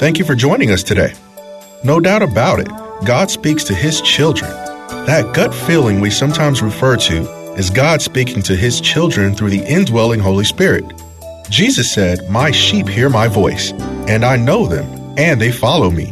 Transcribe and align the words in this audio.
Thank 0.00 0.18
you 0.18 0.24
for 0.24 0.34
joining 0.34 0.70
us 0.70 0.82
today. 0.82 1.12
No 1.84 2.00
doubt 2.00 2.22
about 2.22 2.58
it, 2.58 2.68
God 3.04 3.30
speaks 3.30 3.64
to 3.64 3.74
His 3.74 4.00
children. 4.00 4.50
That 5.04 5.34
gut 5.34 5.54
feeling 5.54 6.00
we 6.00 6.08
sometimes 6.08 6.62
refer 6.62 6.96
to 6.96 7.30
is 7.58 7.68
God 7.68 8.00
speaking 8.00 8.40
to 8.44 8.56
His 8.56 8.80
children 8.80 9.34
through 9.34 9.50
the 9.50 9.62
indwelling 9.62 10.18
Holy 10.18 10.46
Spirit. 10.46 10.90
Jesus 11.50 11.92
said, 11.92 12.30
My 12.30 12.50
sheep 12.50 12.88
hear 12.88 13.10
my 13.10 13.28
voice, 13.28 13.72
and 14.08 14.24
I 14.24 14.36
know 14.36 14.64
them, 14.64 14.86
and 15.18 15.38
they 15.38 15.52
follow 15.52 15.90
me. 15.90 16.06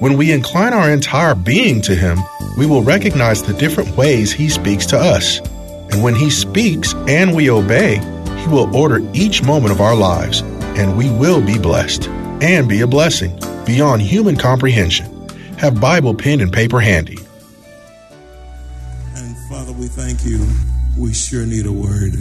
When 0.00 0.16
we 0.16 0.32
incline 0.32 0.72
our 0.72 0.90
entire 0.90 1.36
being 1.36 1.80
to 1.82 1.94
Him, 1.94 2.18
we 2.58 2.66
will 2.66 2.82
recognize 2.82 3.40
the 3.40 3.54
different 3.54 3.96
ways 3.96 4.32
He 4.32 4.48
speaks 4.48 4.84
to 4.86 4.98
us. 4.98 5.38
And 5.92 6.02
when 6.02 6.16
He 6.16 6.28
speaks 6.28 6.92
and 7.06 7.36
we 7.36 7.50
obey, 7.50 7.98
He 8.40 8.48
will 8.48 8.76
order 8.76 8.98
each 9.14 9.44
moment 9.44 9.72
of 9.72 9.80
our 9.80 9.94
lives, 9.94 10.40
and 10.76 10.96
we 10.96 11.08
will 11.08 11.40
be 11.40 11.56
blessed 11.56 12.10
and 12.42 12.68
be 12.68 12.80
a 12.80 12.86
blessing 12.88 13.38
beyond 13.64 14.02
human 14.02 14.36
comprehension. 14.36 15.06
Have 15.58 15.80
Bible, 15.80 16.12
pen, 16.12 16.40
and 16.40 16.52
paper 16.52 16.80
handy. 16.80 17.18
And 19.14 19.36
Father, 19.48 19.72
we 19.72 19.86
thank 19.86 20.24
you. 20.24 20.44
We 20.98 21.14
sure 21.14 21.46
need 21.46 21.66
a 21.66 21.72
word 21.72 22.14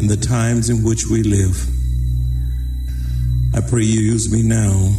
in 0.00 0.06
the 0.06 0.18
times 0.18 0.68
in 0.68 0.84
which 0.84 1.06
we 1.06 1.22
live. 1.22 1.66
I 3.54 3.62
pray 3.66 3.84
you 3.84 4.00
use 4.00 4.30
me 4.30 4.42
now 4.42 4.92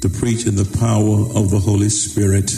to 0.00 0.08
preach 0.08 0.46
in 0.46 0.54
the 0.54 0.78
power 0.78 1.22
of 1.36 1.50
the 1.50 1.58
Holy 1.58 1.88
Spirit. 1.88 2.52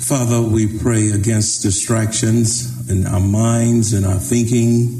Father, 0.00 0.42
we 0.42 0.78
pray 0.80 1.12
against 1.12 1.62
distractions 1.62 2.90
in 2.90 3.06
our 3.06 3.20
minds 3.20 3.94
and 3.94 4.04
our 4.04 4.18
thinking. 4.18 4.98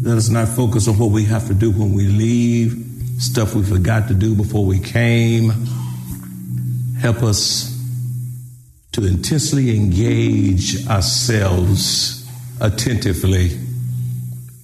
Let 0.00 0.16
us 0.16 0.30
not 0.30 0.48
focus 0.48 0.88
on 0.88 0.98
what 0.98 1.10
we 1.10 1.24
have 1.26 1.48
to 1.48 1.54
do 1.54 1.70
when 1.70 1.92
we 1.92 2.06
leave, 2.06 2.89
stuff 3.20 3.54
we 3.54 3.62
forgot 3.62 4.08
to 4.08 4.14
do 4.14 4.34
before 4.34 4.64
we 4.64 4.80
came. 4.80 5.50
Help 6.98 7.22
us 7.22 7.78
to 8.92 9.06
intensely 9.06 9.76
engage 9.76 10.86
ourselves 10.88 12.26
attentively 12.60 13.50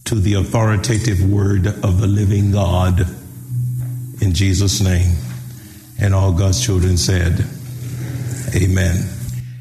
to 0.04 0.14
the 0.14 0.34
authoritative 0.34 1.22
word 1.30 1.66
of 1.66 2.00
the 2.00 2.06
living 2.06 2.50
God 2.50 3.00
in 4.22 4.32
Jesus' 4.32 4.80
name. 4.80 5.14
And 6.00 6.14
all 6.14 6.32
God's 6.32 6.64
children 6.64 6.96
said, 6.96 7.44
Amen. 8.54 9.06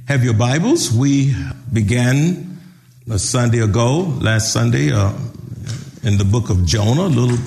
Have 0.07 0.23
your 0.23 0.35
Bibles? 0.35 0.91
We 0.93 1.35
began 1.71 2.59
a 3.11 3.19
Sunday 3.19 3.59
ago, 3.59 3.99
last 4.21 4.53
Sunday, 4.53 4.91
uh, 4.93 5.11
in 6.03 6.17
the 6.17 6.25
book 6.25 6.49
of 6.49 6.65
Jonah, 6.65 7.03
a 7.03 7.13
little 7.13 7.37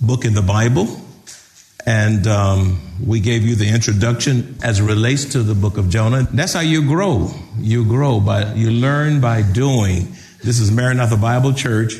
book 0.00 0.24
in 0.24 0.34
the 0.34 0.42
Bible. 0.42 0.86
And 1.86 2.26
um, 2.26 2.80
we 3.04 3.20
gave 3.20 3.44
you 3.44 3.54
the 3.54 3.68
introduction 3.68 4.56
as 4.62 4.80
it 4.80 4.84
relates 4.84 5.24
to 5.32 5.42
the 5.42 5.54
book 5.54 5.78
of 5.78 5.88
Jonah. 5.88 6.26
That's 6.32 6.52
how 6.52 6.60
you 6.60 6.82
grow. 6.82 7.30
You 7.58 7.84
grow 7.84 8.18
by, 8.20 8.54
you 8.54 8.72
learn 8.72 9.20
by 9.20 9.42
doing. 9.42 10.08
This 10.42 10.58
is 10.58 10.72
Maranatha 10.72 11.16
Bible 11.16 11.52
Church, 11.52 11.94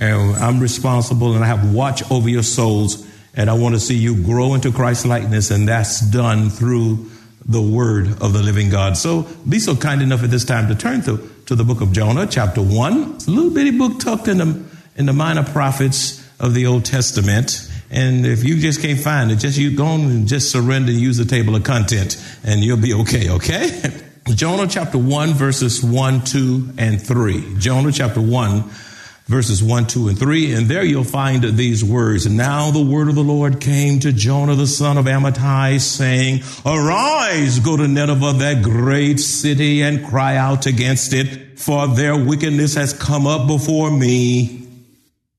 and 0.00 0.36
I'm 0.36 0.58
responsible 0.60 1.34
and 1.34 1.44
I 1.44 1.48
have 1.48 1.74
watch 1.74 2.10
over 2.10 2.28
your 2.28 2.42
souls. 2.42 3.06
And 3.38 3.50
I 3.50 3.52
want 3.52 3.74
to 3.74 3.80
see 3.80 3.96
you 3.96 4.22
grow 4.22 4.54
into 4.54 4.72
Christ 4.72 5.04
likeness, 5.04 5.50
and 5.50 5.68
that's 5.68 6.00
done 6.00 6.48
through 6.48 7.10
the 7.44 7.60
word 7.60 8.08
of 8.22 8.32
the 8.32 8.42
living 8.42 8.70
God. 8.70 8.96
So 8.96 9.28
be 9.46 9.58
so 9.58 9.76
kind 9.76 10.00
enough 10.00 10.24
at 10.24 10.30
this 10.30 10.46
time 10.46 10.68
to 10.68 10.74
turn 10.74 11.02
to, 11.02 11.30
to 11.44 11.54
the 11.54 11.62
book 11.62 11.82
of 11.82 11.92
Jonah, 11.92 12.26
chapter 12.26 12.62
one. 12.62 13.16
It's 13.16 13.28
a 13.28 13.30
little 13.30 13.50
bitty 13.50 13.76
book 13.76 14.00
tucked 14.00 14.28
in 14.28 14.38
the, 14.38 14.64
in 14.96 15.04
the 15.04 15.12
minor 15.12 15.44
prophets 15.44 16.25
of 16.38 16.54
the 16.54 16.66
Old 16.66 16.84
Testament. 16.84 17.70
And 17.90 18.26
if 18.26 18.44
you 18.44 18.58
just 18.58 18.82
can't 18.82 18.98
find 18.98 19.30
it, 19.30 19.36
just 19.36 19.58
you 19.58 19.76
go 19.76 19.86
and 19.86 20.26
just 20.26 20.50
surrender 20.50 20.90
and 20.90 21.00
use 21.00 21.16
the 21.16 21.24
table 21.24 21.54
of 21.54 21.64
content 21.64 22.22
and 22.44 22.62
you'll 22.64 22.76
be 22.76 22.94
okay, 22.94 23.30
okay? 23.30 24.02
Jonah 24.34 24.66
chapter 24.66 24.98
1, 24.98 25.34
verses 25.34 25.84
1, 25.84 26.24
2, 26.24 26.70
and 26.78 27.00
3. 27.00 27.58
Jonah 27.58 27.92
chapter 27.92 28.20
1, 28.20 28.64
verses 29.26 29.62
1, 29.62 29.86
2, 29.86 30.08
and 30.08 30.18
3. 30.18 30.52
And 30.52 30.66
there 30.66 30.84
you'll 30.84 31.04
find 31.04 31.44
these 31.44 31.84
words. 31.84 32.26
Now 32.26 32.72
the 32.72 32.82
word 32.82 33.08
of 33.08 33.14
the 33.14 33.22
Lord 33.22 33.60
came 33.60 34.00
to 34.00 34.12
Jonah, 34.12 34.56
the 34.56 34.66
son 34.66 34.98
of 34.98 35.04
Amittai, 35.04 35.80
saying, 35.80 36.42
Arise, 36.66 37.60
go 37.60 37.76
to 37.76 37.86
Nineveh, 37.86 38.32
that 38.38 38.64
great 38.64 39.20
city, 39.20 39.82
and 39.82 40.04
cry 40.04 40.36
out 40.36 40.66
against 40.66 41.12
it, 41.12 41.60
for 41.60 41.86
their 41.86 42.16
wickedness 42.16 42.74
has 42.74 42.92
come 42.92 43.28
up 43.28 43.46
before 43.46 43.92
me. 43.92 44.65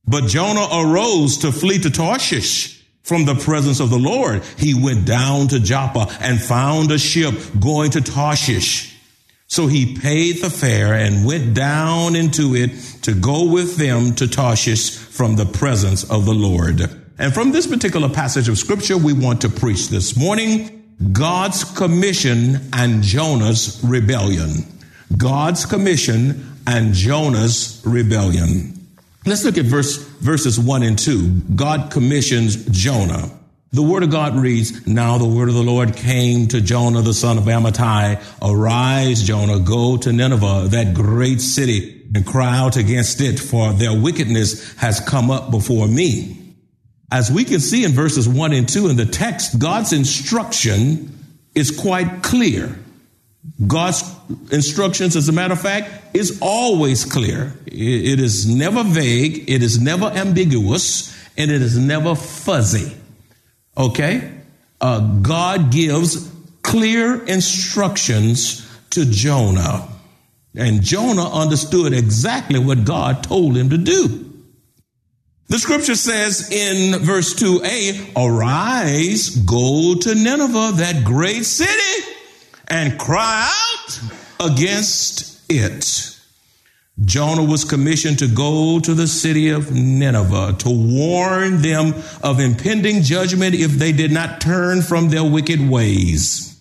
But 0.07 0.27
Jonah 0.27 0.67
arose 0.71 1.37
to 1.39 1.51
flee 1.51 1.79
to 1.79 1.89
Tarshish 1.89 2.81
from 3.03 3.25
the 3.25 3.35
presence 3.35 3.79
of 3.79 3.89
the 3.89 3.99
Lord. 3.99 4.43
He 4.57 4.73
went 4.73 5.05
down 5.05 5.47
to 5.49 5.59
Joppa 5.59 6.07
and 6.19 6.41
found 6.41 6.91
a 6.91 6.97
ship 6.97 7.35
going 7.59 7.91
to 7.91 8.01
Tarshish. 8.01 8.95
So 9.47 9.67
he 9.67 9.97
paid 9.97 10.41
the 10.41 10.49
fare 10.49 10.93
and 10.93 11.25
went 11.25 11.53
down 11.53 12.15
into 12.15 12.53
it 12.53 12.71
to 13.03 13.13
go 13.13 13.49
with 13.49 13.77
them 13.77 14.13
to 14.15 14.27
Tarshish 14.27 14.97
from 14.97 15.37
the 15.37 15.45
presence 15.45 16.03
of 16.09 16.25
the 16.25 16.33
Lord. 16.33 16.81
And 17.17 17.33
from 17.33 17.51
this 17.51 17.65
particular 17.65 18.09
passage 18.09 18.49
of 18.49 18.57
scripture, 18.57 18.97
we 18.97 19.13
want 19.13 19.41
to 19.41 19.49
preach 19.49 19.87
this 19.87 20.17
morning 20.17 20.83
God's 21.11 21.63
commission 21.63 22.69
and 22.73 23.01
Jonah's 23.01 23.81
rebellion. 23.83 24.65
God's 25.15 25.65
commission 25.65 26.57
and 26.67 26.93
Jonah's 26.93 27.81
rebellion. 27.85 28.76
Let's 29.25 29.43
look 29.43 29.57
at 29.57 29.65
verse, 29.65 29.97
verses 29.97 30.59
1 30.59 30.83
and 30.83 30.97
2. 30.97 31.29
God 31.55 31.91
commissions 31.91 32.65
Jonah. 32.65 33.29
The 33.71 33.81
word 33.81 34.03
of 34.03 34.11
God 34.11 34.35
reads, 34.37 34.87
Now 34.87 35.17
the 35.17 35.27
word 35.27 35.49
of 35.49 35.55
the 35.55 35.63
Lord 35.63 35.95
came 35.95 36.47
to 36.47 36.61
Jonah, 36.61 37.01
the 37.01 37.13
son 37.13 37.37
of 37.37 37.43
Amittai. 37.43 38.23
Arise, 38.41 39.23
Jonah, 39.23 39.59
go 39.59 39.97
to 39.97 40.13
Nineveh, 40.13 40.69
that 40.69 40.93
great 40.93 41.41
city, 41.41 42.05
and 42.15 42.25
cry 42.25 42.57
out 42.57 42.77
against 42.77 43.19
it, 43.19 43.37
for 43.37 43.73
their 43.73 43.99
wickedness 43.99 44.73
has 44.77 45.01
come 45.01 45.29
up 45.29 45.51
before 45.51 45.87
me. 45.87 46.37
As 47.11 47.29
we 47.29 47.43
can 47.43 47.59
see 47.59 47.83
in 47.83 47.91
verses 47.91 48.27
1 48.27 48.53
and 48.53 48.67
2 48.67 48.87
in 48.87 48.95
the 48.95 49.05
text, 49.05 49.59
God's 49.59 49.91
instruction 49.91 51.13
is 51.53 51.71
quite 51.77 52.23
clear. 52.23 52.77
God's 53.65 54.03
instructions, 54.51 55.15
as 55.15 55.29
a 55.29 55.31
matter 55.31 55.53
of 55.53 55.61
fact, 55.61 56.15
is 56.15 56.39
always 56.41 57.05
clear. 57.05 57.53
It 57.65 58.19
is 58.19 58.47
never 58.47 58.83
vague, 58.83 59.49
it 59.49 59.63
is 59.63 59.79
never 59.79 60.05
ambiguous, 60.05 61.15
and 61.37 61.49
it 61.49 61.61
is 61.61 61.77
never 61.77 62.13
fuzzy. 62.15 62.95
Okay? 63.77 64.31
Uh, 64.79 64.99
God 65.21 65.71
gives 65.71 66.31
clear 66.61 67.23
instructions 67.25 68.67
to 68.91 69.05
Jonah. 69.05 69.87
And 70.55 70.81
Jonah 70.81 71.29
understood 71.29 71.93
exactly 71.93 72.59
what 72.59 72.83
God 72.83 73.23
told 73.23 73.55
him 73.55 73.69
to 73.69 73.77
do. 73.77 74.23
The 75.49 75.59
scripture 75.59 75.95
says 75.95 76.51
in 76.51 76.99
verse 76.99 77.33
2a, 77.35 78.13
arise, 78.17 79.29
go 79.29 79.95
to 79.95 80.13
Nineveh, 80.13 80.73
that 80.77 81.03
great 81.05 81.45
city 81.45 82.16
and 82.67 82.99
cry 82.99 83.49
out 83.49 83.99
against 84.51 85.41
it. 85.49 86.13
Jonah 87.05 87.43
was 87.43 87.63
commissioned 87.63 88.19
to 88.19 88.27
go 88.27 88.79
to 88.79 88.93
the 88.93 89.07
city 89.07 89.49
of 89.49 89.71
Nineveh 89.71 90.55
to 90.59 90.69
warn 90.69 91.61
them 91.61 91.93
of 92.23 92.39
impending 92.39 93.03
judgment 93.03 93.53
if 93.53 93.71
they 93.71 93.91
did 93.91 94.11
not 94.11 94.41
turn 94.41 94.81
from 94.81 95.09
their 95.09 95.23
wicked 95.23 95.69
ways. 95.69 96.59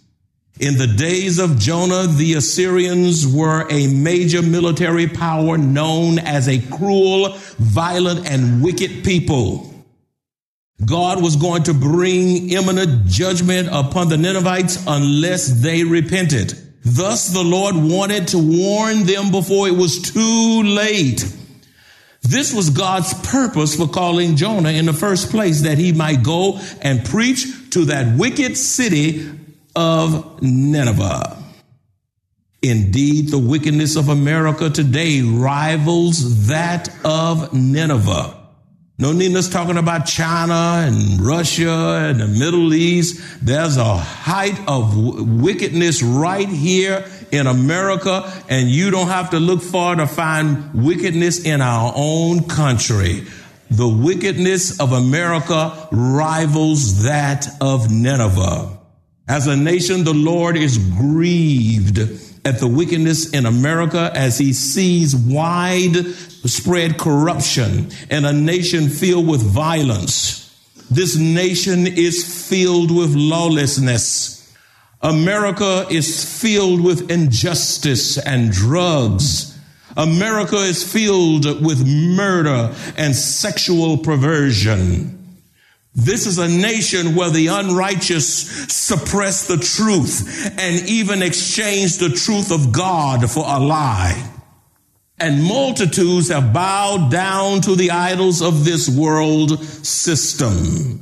In 0.59 0.79
the 0.79 0.87
days 0.87 1.39
of 1.39 1.59
Jonah, 1.59 2.07
the 2.07 2.35
Assyrians 2.35 3.27
were 3.27 3.67
a 3.71 3.89
major 3.89 4.41
military 4.43 5.07
power 5.07 5.59
known 5.59 6.19
as 6.19 6.49
a 6.49 6.61
cruel, 6.71 7.35
violent, 7.59 8.31
and 8.31 8.63
wicked 8.63 9.05
people. 9.05 9.76
God 10.85 11.23
was 11.23 11.37
going 11.37 11.65
to 11.65 11.75
bring 11.75 12.51
imminent 12.51 13.07
judgment 13.07 13.69
upon 13.73 14.09
the 14.09 14.19
Ninevites 14.19 14.85
unless 14.87 15.49
they 15.63 15.85
repented. 15.85 16.53
Thus, 16.85 17.29
the 17.29 17.43
Lord 17.43 17.75
wanted 17.75 18.29
to 18.29 18.39
warn 18.39 19.05
them 19.05 19.31
before 19.31 19.69
it 19.69 19.77
was 19.77 20.01
too 20.03 20.63
late. 20.63 21.25
This 22.23 22.53
was 22.53 22.71
God's 22.71 23.15
purpose 23.29 23.75
for 23.75 23.89
calling 23.89 24.37
Jonah 24.37 24.71
in 24.71 24.87
the 24.87 24.93
first 24.93 25.31
place, 25.31 25.63
that 25.63 25.79
he 25.79 25.93
might 25.93 26.23
go 26.23 26.61
and 26.83 27.05
preach 27.05 27.71
to 27.71 27.87
that 27.87 28.19
wicked 28.19 28.57
city 28.57 29.31
of 29.75 30.43
Nineveh. 30.43 31.43
Indeed, 32.63 33.31
the 33.31 33.39
wickedness 33.39 33.97
of 33.97 34.09
America 34.09 34.71
today 34.71 35.23
rivals 35.23 36.49
that 36.49 36.89
of 37.05 37.53
Nineveh. 37.53 38.36
No 38.99 39.13
need 39.13 39.37
us 39.37 39.49
talking 39.51 39.77
about 39.77 40.07
China 40.07 40.87
and 40.87 41.21
Russia 41.21 41.99
and 42.09 42.19
the 42.19 42.27
Middle 42.27 42.73
East. 42.73 43.21
There's 43.45 43.77
a 43.77 43.95
height 43.97 44.59
of 44.67 44.95
w- 44.95 45.23
wickedness 45.23 46.03
right 46.03 46.49
here 46.49 47.05
in 47.31 47.47
America, 47.47 48.33
and 48.49 48.71
you 48.71 48.91
don't 48.91 49.09
have 49.09 49.31
to 49.31 49.39
look 49.39 49.61
far 49.61 49.97
to 49.97 50.07
find 50.07 50.73
wickedness 50.73 51.45
in 51.45 51.61
our 51.61 51.93
own 51.95 52.45
country. 52.49 53.27
the 53.69 53.89
wickedness 53.89 54.79
of 54.81 54.93
America 54.93 55.89
rivals 55.91 57.03
that 57.03 57.49
of 57.61 57.91
Nineveh. 57.91 58.79
As 59.29 59.49
a 59.49 59.57
nation, 59.57 60.05
the 60.05 60.15
Lord 60.15 60.57
is 60.57 60.79
grieved 60.79 61.99
at 62.47 62.61
the 62.61 62.69
wickedness 62.69 63.31
in 63.31 63.45
America 63.45 64.11
as 64.15 64.39
he 64.39 64.53
sees 64.53 65.17
widespread 65.17 66.97
corruption 66.97 67.91
and 68.09 68.25
a 68.25 68.33
nation 68.33 68.89
filled 68.89 69.27
with 69.27 69.43
violence. 69.43 70.45
This 70.89 71.17
nation 71.17 71.89
is 71.89 72.49
filled 72.49 72.97
with 72.97 73.17
lawlessness. 73.17 74.55
America 75.03 75.87
is 75.91 76.41
filled 76.41 76.81
with 76.81 77.11
injustice 77.11 78.17
and 78.17 78.53
drugs. 78.53 79.59
America 79.97 80.57
is 80.57 80.85
filled 80.91 81.65
with 81.65 81.85
murder 81.85 82.73
and 82.97 83.17
sexual 83.17 83.99
perversion. 83.99 85.16
This 85.99 86.27
is 86.27 86.37
a 86.37 86.47
nation 86.47 87.15
where 87.15 87.31
the 87.31 87.47
unrighteous 87.47 88.69
suppress 88.71 89.49
the 89.49 89.57
truth 89.57 90.47
and 90.59 90.87
even 90.91 91.23
exchange 91.23 91.97
the 91.97 92.11
truth 92.11 92.53
of 92.53 92.71
God 92.71 93.31
for 93.31 93.43
a 93.47 93.59
lie. 93.59 94.31
And 95.19 95.43
multitudes 95.43 96.29
have 96.29 96.53
bowed 96.53 97.11
down 97.11 97.63
to 97.63 97.75
the 97.75 97.93
idols 97.93 98.43
of 98.43 98.67
this 98.67 98.91
world 98.91 99.65
system. 99.65 101.01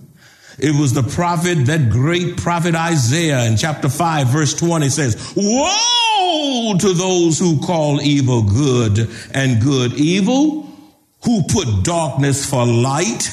It 0.61 0.79
was 0.79 0.93
the 0.93 1.03
prophet, 1.03 1.67
that 1.67 1.91
great 1.91 2.37
prophet 2.37 2.77
Isaiah 2.77 3.47
in 3.47 3.57
chapter 3.57 3.89
5, 3.89 4.29
verse 4.29 4.55
20 4.55 4.89
says, 4.91 5.35
Woe 5.35 6.77
to 6.79 6.93
those 6.93 7.41
who 7.41 7.61
call 7.61 8.01
evil 8.01 8.45
good 8.45 9.11
and 9.33 9.61
good 9.61 9.95
evil, 9.95 10.71
who 11.25 11.43
put 11.49 11.83
darkness 11.83 12.49
for 12.49 12.65
light 12.65 13.33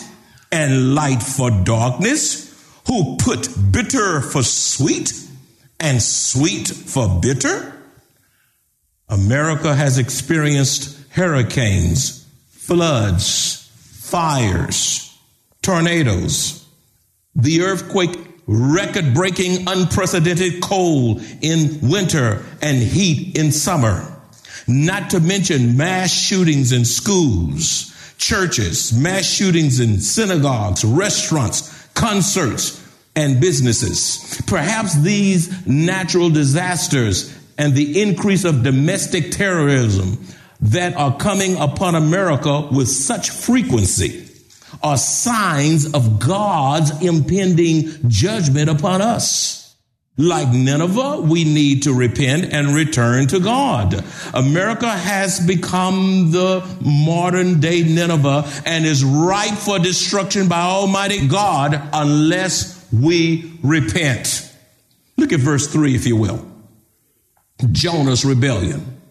and 0.51 0.95
light 0.95 1.23
for 1.23 1.49
darkness, 1.49 2.47
who 2.87 3.17
put 3.17 3.49
bitter 3.71 4.21
for 4.21 4.43
sweet 4.43 5.13
and 5.79 6.01
sweet 6.01 6.67
for 6.67 7.19
bitter. 7.21 7.73
America 9.09 9.75
has 9.75 9.97
experienced 9.97 10.97
hurricanes, 11.11 12.25
floods, 12.49 13.69
fires, 14.09 15.17
tornadoes, 15.61 16.65
the 17.35 17.61
earthquake, 17.61 18.17
record 18.47 19.13
breaking, 19.13 19.67
unprecedented 19.67 20.61
cold 20.61 21.21
in 21.41 21.79
winter 21.81 22.43
and 22.61 22.77
heat 22.77 23.37
in 23.37 23.51
summer. 23.51 24.05
Not 24.67 25.09
to 25.11 25.19
mention 25.19 25.77
mass 25.77 26.11
shootings 26.11 26.71
in 26.71 26.85
schools, 26.85 27.90
churches, 28.21 28.93
mass 28.93 29.25
shootings 29.25 29.79
in 29.79 29.99
synagogues, 29.99 30.85
restaurants, 30.85 31.87
concerts, 31.93 32.79
and 33.15 33.41
businesses. 33.41 34.41
Perhaps 34.47 35.01
these 35.01 35.65
natural 35.67 36.29
disasters 36.29 37.37
and 37.57 37.73
the 37.73 38.01
increase 38.01 38.45
of 38.45 38.63
domestic 38.63 39.31
terrorism 39.31 40.23
that 40.61 40.95
are 40.95 41.17
coming 41.17 41.57
upon 41.57 41.95
America 41.95 42.67
with 42.71 42.87
such 42.87 43.31
frequency 43.31 44.27
are 44.83 44.97
signs 44.97 45.93
of 45.93 46.19
God's 46.19 47.03
impending 47.03 47.89
judgment 48.07 48.69
upon 48.69 49.01
us. 49.01 49.60
Like 50.21 50.49
Nineveh, 50.49 51.21
we 51.21 51.45
need 51.45 51.83
to 51.83 51.95
repent 51.95 52.53
and 52.53 52.75
return 52.75 53.25
to 53.29 53.39
God. 53.39 54.05
America 54.35 54.87
has 54.87 55.39
become 55.39 56.29
the 56.29 56.63
modern 56.79 57.59
day 57.59 57.81
Nineveh 57.81 58.47
and 58.63 58.85
is 58.85 59.03
ripe 59.03 59.57
for 59.57 59.79
destruction 59.79 60.47
by 60.47 60.61
Almighty 60.61 61.27
God 61.27 61.81
unless 61.91 62.87
we 62.93 63.51
repent. 63.63 64.47
Look 65.17 65.33
at 65.33 65.39
verse 65.39 65.65
3, 65.65 65.95
if 65.95 66.05
you 66.05 66.17
will. 66.17 66.45
Jonah's 67.71 68.23
rebellion. 68.23 69.01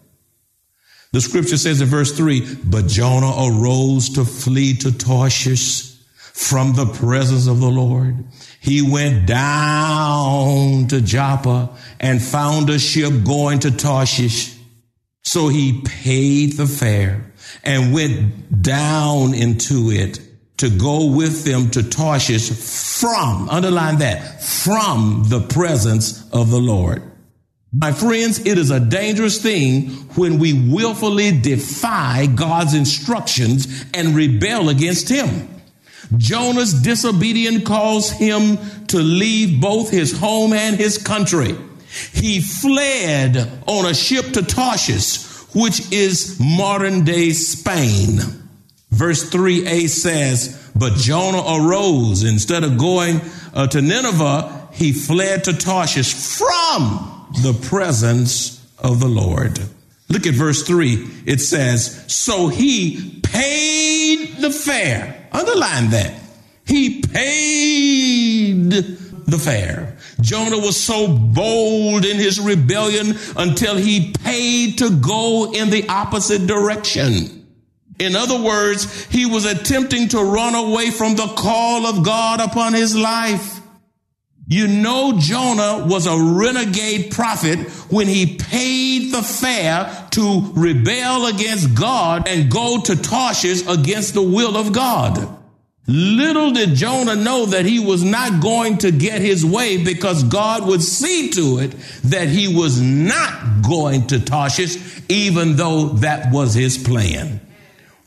The 1.11 1.19
scripture 1.19 1.57
says 1.57 1.81
in 1.81 1.89
verse 1.89 2.15
3 2.15 2.55
But 2.63 2.87
Jonah 2.87 3.33
arose 3.49 4.07
to 4.11 4.23
flee 4.23 4.75
to 4.75 4.97
Tarshish 4.97 5.90
from 6.33 6.73
the 6.73 6.85
presence 6.85 7.47
of 7.47 7.59
the 7.59 7.69
Lord. 7.69 8.25
He 8.59 8.81
went 8.81 9.27
down 9.27 10.87
to 10.87 11.01
Joppa 11.01 11.69
and 11.99 12.21
found 12.21 12.69
a 12.69 12.79
ship 12.79 13.11
going 13.25 13.59
to 13.59 13.71
Tarshish. 13.71 14.55
So 15.23 15.47
he 15.47 15.81
paid 15.81 16.53
the 16.53 16.67
fare 16.67 17.31
and 17.63 17.93
went 17.93 18.61
down 18.61 19.33
into 19.33 19.91
it 19.91 20.19
to 20.57 20.69
go 20.69 21.11
with 21.11 21.43
them 21.43 21.71
to 21.71 21.81
Tarshish 21.81 22.49
from, 22.51 23.49
underline 23.49 23.97
that, 23.99 24.43
from 24.43 25.23
the 25.27 25.41
presence 25.41 26.29
of 26.31 26.51
the 26.51 26.59
Lord. 26.59 27.01
My 27.73 27.93
friends, 27.93 28.45
it 28.45 28.57
is 28.57 28.69
a 28.69 28.79
dangerous 28.79 29.41
thing 29.41 29.89
when 30.15 30.39
we 30.39 30.53
willfully 30.53 31.39
defy 31.39 32.25
God's 32.27 32.73
instructions 32.73 33.85
and 33.93 34.13
rebel 34.13 34.69
against 34.69 35.07
Him. 35.07 35.47
Jonah's 36.17 36.73
disobedience 36.73 37.63
caused 37.65 38.13
him 38.13 38.57
to 38.87 38.99
leave 38.99 39.61
both 39.61 39.89
his 39.89 40.17
home 40.17 40.53
and 40.53 40.75
his 40.75 40.97
country. 40.97 41.55
He 42.13 42.41
fled 42.41 43.37
on 43.67 43.85
a 43.85 43.93
ship 43.93 44.33
to 44.33 44.43
Tarshish, 44.43 45.23
which 45.53 45.91
is 45.91 46.39
modern 46.39 47.03
day 47.03 47.31
Spain. 47.31 48.19
Verse 48.89 49.29
3a 49.29 49.89
says, 49.89 50.71
But 50.75 50.95
Jonah 50.95 51.43
arose. 51.63 52.23
Instead 52.23 52.63
of 52.63 52.77
going 52.77 53.21
uh, 53.53 53.67
to 53.67 53.81
Nineveh, 53.81 54.69
he 54.73 54.91
fled 54.93 55.45
to 55.45 55.53
Tarshish 55.53 56.13
from 56.13 57.27
the 57.41 57.53
presence 57.53 58.65
of 58.77 58.99
the 58.99 59.07
Lord. 59.07 59.59
Look 60.09 60.27
at 60.27 60.33
verse 60.33 60.63
3. 60.63 61.07
It 61.25 61.39
says, 61.39 62.03
So 62.07 62.49
he 62.49 63.19
paid 63.21 64.37
the 64.37 64.51
fare 64.51 65.20
Underline 65.31 65.89
that. 65.91 66.13
He 66.65 67.01
paid 67.01 68.71
the 68.71 69.37
fare. 69.37 69.97
Jonah 70.19 70.59
was 70.59 70.77
so 70.77 71.07
bold 71.07 72.05
in 72.05 72.17
his 72.17 72.39
rebellion 72.39 73.17
until 73.35 73.75
he 73.75 74.11
paid 74.11 74.77
to 74.79 74.89
go 74.89 75.51
in 75.53 75.69
the 75.69 75.87
opposite 75.89 76.47
direction. 76.47 77.45
In 77.99 78.15
other 78.15 78.41
words, 78.41 79.05
he 79.05 79.25
was 79.25 79.45
attempting 79.45 80.09
to 80.09 80.23
run 80.23 80.55
away 80.55 80.91
from 80.91 81.15
the 81.15 81.27
call 81.27 81.85
of 81.85 82.03
God 82.03 82.41
upon 82.41 82.73
his 82.73 82.95
life. 82.95 83.60
You 84.47 84.67
know, 84.67 85.13
Jonah 85.17 85.85
was 85.87 86.07
a 86.07 86.17
renegade 86.17 87.11
prophet 87.11 87.59
when 87.89 88.07
he 88.07 88.37
paid 88.37 89.13
the 89.13 89.21
fare 89.21 90.07
to 90.11 90.51
rebel 90.53 91.27
against 91.27 91.73
God 91.73 92.27
and 92.27 92.51
go 92.51 92.81
to 92.81 92.95
Tarshish 92.95 93.65
against 93.67 94.13
the 94.13 94.21
will 94.21 94.57
of 94.57 94.73
God. 94.73 95.37
Little 95.87 96.51
did 96.51 96.75
Jonah 96.75 97.15
know 97.15 97.47
that 97.47 97.65
he 97.65 97.79
was 97.79 98.03
not 98.03 98.41
going 98.41 98.79
to 98.79 98.91
get 98.91 99.21
his 99.21 99.45
way 99.45 99.83
because 99.83 100.23
God 100.23 100.67
would 100.67 100.81
see 100.81 101.29
to 101.31 101.59
it 101.59 101.71
that 102.03 102.27
he 102.27 102.53
was 102.53 102.79
not 102.79 103.63
going 103.67 104.07
to 104.07 104.19
Tarshish, 104.19 104.77
even 105.09 105.55
though 105.55 105.89
that 105.99 106.31
was 106.31 106.53
his 106.53 106.77
plan. 106.77 107.41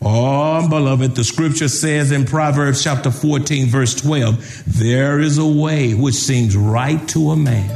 Oh, 0.07 0.69
beloved, 0.69 1.15
the 1.15 1.25
scripture 1.25 1.69
says 1.69 2.13
in 2.13 2.27
Proverbs 2.27 2.85
chapter 2.85 3.11
14, 3.11 3.69
verse 3.69 3.95
12, 3.95 4.65
there 4.79 5.19
is 5.19 5.39
a 5.39 5.47
way 5.47 5.95
which 5.95 6.15
seems 6.15 6.55
right 6.55 7.09
to 7.09 7.31
a 7.31 7.37
man, 7.37 7.71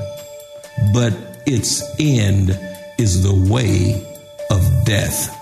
but 0.93 1.15
its 1.47 1.83
end 1.99 2.51
is 2.99 3.23
the 3.23 3.51
way 3.51 4.07
of 4.51 4.85
death. 4.85 5.35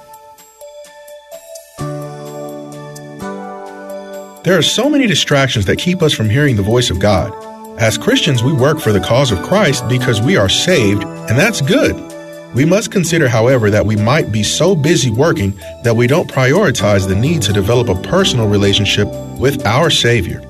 There 4.44 4.56
are 4.56 4.62
so 4.62 4.88
many 4.88 5.08
distractions 5.08 5.66
that 5.66 5.78
keep 5.78 6.02
us 6.02 6.12
from 6.12 6.30
hearing 6.30 6.54
the 6.54 6.62
voice 6.62 6.90
of 6.90 7.00
God. 7.00 7.32
As 7.80 7.98
Christians, 7.98 8.44
we 8.44 8.52
work 8.52 8.78
for 8.78 8.92
the 8.92 9.00
cause 9.00 9.32
of 9.32 9.42
Christ 9.42 9.88
because 9.88 10.20
we 10.20 10.36
are 10.36 10.48
saved, 10.48 11.02
and 11.02 11.36
that's 11.36 11.60
good. 11.62 12.15
We 12.56 12.64
must 12.64 12.90
consider, 12.90 13.28
however, 13.28 13.68
that 13.68 13.84
we 13.84 13.96
might 13.96 14.32
be 14.32 14.42
so 14.42 14.74
busy 14.74 15.10
working 15.10 15.52
that 15.82 15.94
we 15.94 16.06
don't 16.06 16.26
prioritize 16.26 17.06
the 17.06 17.14
need 17.14 17.42
to 17.42 17.52
develop 17.52 17.90
a 17.90 18.00
personal 18.08 18.48
relationship 18.48 19.08
with 19.38 19.66
our 19.66 19.90
Savior. 19.90 20.40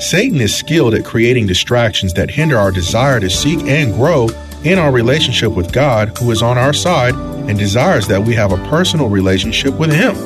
Satan 0.00 0.40
is 0.40 0.52
skilled 0.52 0.92
at 0.92 1.04
creating 1.04 1.46
distractions 1.46 2.14
that 2.14 2.28
hinder 2.28 2.58
our 2.58 2.72
desire 2.72 3.20
to 3.20 3.30
seek 3.30 3.60
and 3.60 3.94
grow 3.94 4.28
in 4.64 4.76
our 4.76 4.90
relationship 4.90 5.52
with 5.52 5.72
God, 5.72 6.18
who 6.18 6.32
is 6.32 6.42
on 6.42 6.58
our 6.58 6.72
side 6.72 7.14
and 7.14 7.56
desires 7.56 8.08
that 8.08 8.24
we 8.24 8.34
have 8.34 8.50
a 8.50 8.68
personal 8.68 9.08
relationship 9.08 9.74
with 9.74 9.92
Him. 9.92 10.16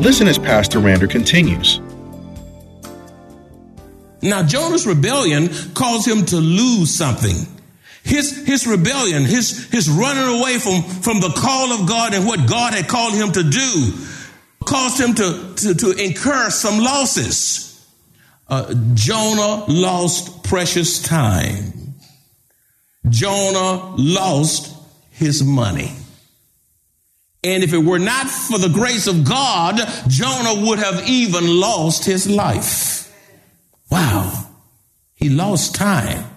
Listen 0.00 0.26
as 0.28 0.38
Pastor 0.38 0.78
Rander 0.78 1.10
continues. 1.10 1.78
Now, 4.22 4.42
Jonah's 4.42 4.86
rebellion 4.86 5.50
caused 5.74 6.08
him 6.08 6.24
to 6.24 6.36
lose 6.36 6.94
something. 6.94 7.59
His, 8.02 8.46
his 8.46 8.66
rebellion, 8.66 9.24
his, 9.24 9.70
his 9.70 9.88
running 9.88 10.40
away 10.40 10.58
from, 10.58 10.82
from 10.82 11.20
the 11.20 11.32
call 11.36 11.72
of 11.72 11.88
God 11.88 12.14
and 12.14 12.26
what 12.26 12.48
God 12.48 12.74
had 12.74 12.88
called 12.88 13.14
him 13.14 13.32
to 13.32 13.42
do 13.42 13.92
caused 14.64 15.00
him 15.00 15.14
to, 15.14 15.54
to, 15.56 15.74
to 15.74 15.90
incur 15.92 16.50
some 16.50 16.78
losses. 16.78 17.66
Uh, 18.48 18.74
Jonah 18.94 19.64
lost 19.68 20.44
precious 20.44 21.00
time. 21.02 21.94
Jonah 23.08 23.94
lost 23.96 24.76
his 25.10 25.42
money. 25.42 25.92
And 27.42 27.62
if 27.62 27.72
it 27.72 27.78
were 27.78 27.98
not 27.98 28.28
for 28.28 28.58
the 28.58 28.68
grace 28.68 29.06
of 29.06 29.24
God, 29.24 29.80
Jonah 30.08 30.66
would 30.66 30.78
have 30.78 31.08
even 31.08 31.60
lost 31.60 32.04
his 32.04 32.28
life. 32.28 33.10
Wow. 33.90 34.46
He 35.14 35.30
lost 35.30 35.74
time. 35.74 36.29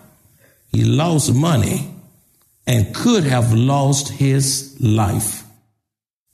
He 0.74 0.84
lost 0.84 1.34
money 1.34 1.90
and 2.66 2.94
could 2.96 3.24
have 3.24 3.54
lost 3.54 4.10
his 4.10 4.76
life. 4.82 5.44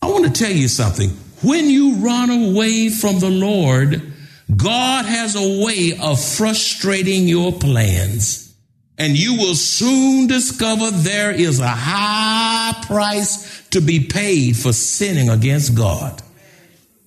I 0.02 0.08
want 0.08 0.26
to 0.26 0.32
tell 0.32 0.52
you 0.52 0.70
something. 0.70 1.10
When 1.44 1.70
you 1.70 1.96
run 1.96 2.30
away 2.30 2.90
from 2.90 3.20
the 3.20 3.30
Lord, 3.30 4.14
God 4.56 5.06
has 5.06 5.36
a 5.36 5.64
way 5.64 5.98
of 6.02 6.24
frustrating 6.24 7.28
your 7.28 7.52
plans. 7.52 8.54
And 8.98 9.18
you 9.18 9.38
will 9.38 9.56
soon 9.56 10.28
discover 10.28 10.92
there 10.92 11.32
is 11.32 11.60
a 11.60 11.68
high 11.68 12.82
price 12.86 13.68
to 13.70 13.82
be 13.82 14.06
paid 14.06 14.58
for 14.58 14.74
sinning 14.74 15.30
against 15.30 15.76
God. 15.76 16.22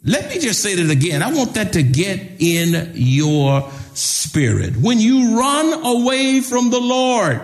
Let 0.04 0.28
me 0.28 0.38
just 0.38 0.62
say 0.62 0.74
that 0.74 0.90
again. 0.90 1.22
I 1.22 1.32
want 1.32 1.54
that 1.54 1.74
to 1.74 1.82
get 1.82 2.18
in 2.40 2.92
your 2.94 3.70
spirit. 3.94 4.76
When 4.76 4.98
you 4.98 5.38
run 5.38 5.84
away 5.84 6.40
from 6.40 6.70
the 6.70 6.80
Lord 6.80 7.40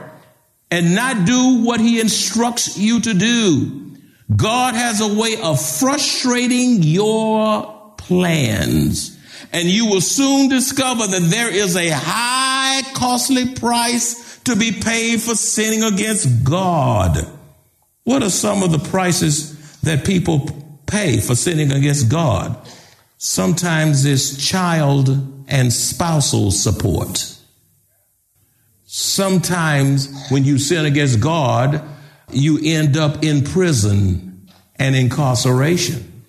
and 0.71 0.95
not 0.95 1.27
do 1.27 1.65
what 1.65 1.81
he 1.81 2.01
instructs 2.01 2.77
you 2.77 3.01
to 3.01 3.15
do, 3.15 3.97
God 4.35 4.75
has 4.75 5.01
a 5.01 5.21
way 5.21 5.41
of 5.43 5.61
frustrating 5.61 6.83
your 6.83 7.93
plans. 7.97 9.17
And 9.53 9.69
you 9.69 9.87
will 9.87 10.03
soon 10.03 10.49
discover 10.49 11.07
that 11.07 11.23
there 11.31 11.53
is 11.53 11.77
a 11.77 11.89
high 11.91 12.83
costly 12.95 13.55
price 13.55 14.39
to 14.41 14.57
be 14.57 14.73
paid 14.73 15.23
for 15.23 15.35
sinning 15.35 15.83
against 15.83 16.45
God. 16.45 17.19
What 18.05 18.23
are 18.23 18.31
some 18.31 18.63
of 18.63 18.73
the 18.73 18.79
prices 18.91 19.81
that 19.81 20.05
people 20.05 20.49
pay 20.87 21.21
for 21.21 21.35
sinning 21.35 21.73
against 21.73 22.11
God? 22.11 22.57
Sometimes 23.17 24.05
it's 24.05 24.37
child 24.47 25.38
and 25.49 25.73
spousal 25.73 26.51
support. 26.51 27.35
Sometimes 28.85 30.29
when 30.31 30.45
you 30.45 30.59
sin 30.59 30.87
against 30.87 31.21
God, 31.21 31.83
you 32.31 32.61
end 32.63 32.97
up 32.97 33.25
in 33.25 33.43
prison 33.43 34.49
and 34.77 34.95
incarceration. 34.95 36.23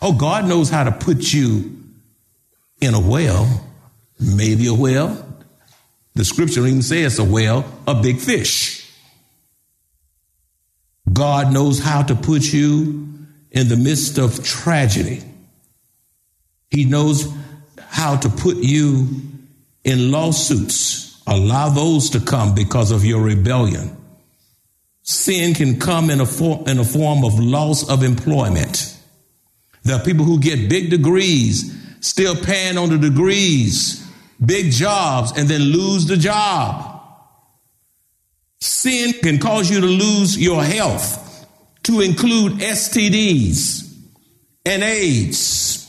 Oh, 0.00 0.12
God 0.12 0.46
knows 0.46 0.70
how 0.70 0.84
to 0.84 0.92
put 0.92 1.32
you 1.32 1.82
in 2.80 2.94
a 2.94 3.00
well, 3.00 3.66
maybe 4.18 4.66
a 4.66 4.74
well. 4.74 5.24
The 6.14 6.24
scripture 6.24 6.66
even 6.66 6.82
says 6.82 7.18
a 7.18 7.24
well, 7.24 7.64
a 7.86 8.00
big 8.00 8.18
fish. 8.18 8.90
God 11.12 11.52
knows 11.52 11.80
how 11.80 12.02
to 12.02 12.14
put 12.14 12.52
you 12.52 13.08
in 13.50 13.68
the 13.68 13.76
midst 13.76 14.18
of 14.18 14.44
tragedy. 14.44 15.22
He 16.70 16.84
knows 16.84 17.32
how 17.98 18.16
to 18.16 18.28
put 18.28 18.58
you 18.58 19.08
in 19.82 20.12
lawsuits. 20.12 21.20
Allow 21.26 21.70
those 21.70 22.10
to 22.10 22.20
come 22.20 22.54
because 22.54 22.92
of 22.92 23.04
your 23.04 23.20
rebellion. 23.20 23.96
Sin 25.02 25.52
can 25.52 25.80
come 25.80 26.08
in 26.08 26.20
a, 26.20 26.26
for, 26.26 26.62
in 26.68 26.78
a 26.78 26.84
form 26.84 27.24
of 27.24 27.40
loss 27.40 27.90
of 27.90 28.04
employment. 28.04 28.96
There 29.82 29.96
are 29.96 30.04
people 30.04 30.24
who 30.24 30.38
get 30.38 30.70
big 30.70 30.90
degrees, 30.90 31.74
still 31.98 32.36
paying 32.36 32.78
on 32.78 32.90
the 32.90 32.98
degrees, 32.98 34.08
big 34.44 34.70
jobs, 34.70 35.36
and 35.36 35.48
then 35.48 35.62
lose 35.62 36.06
the 36.06 36.16
job. 36.16 37.02
Sin 38.60 39.12
can 39.14 39.38
cause 39.40 39.68
you 39.68 39.80
to 39.80 39.86
lose 39.86 40.38
your 40.38 40.62
health, 40.62 41.46
to 41.82 42.00
include 42.00 42.52
STDs 42.60 43.92
and 44.64 44.84
AIDS. 44.84 45.87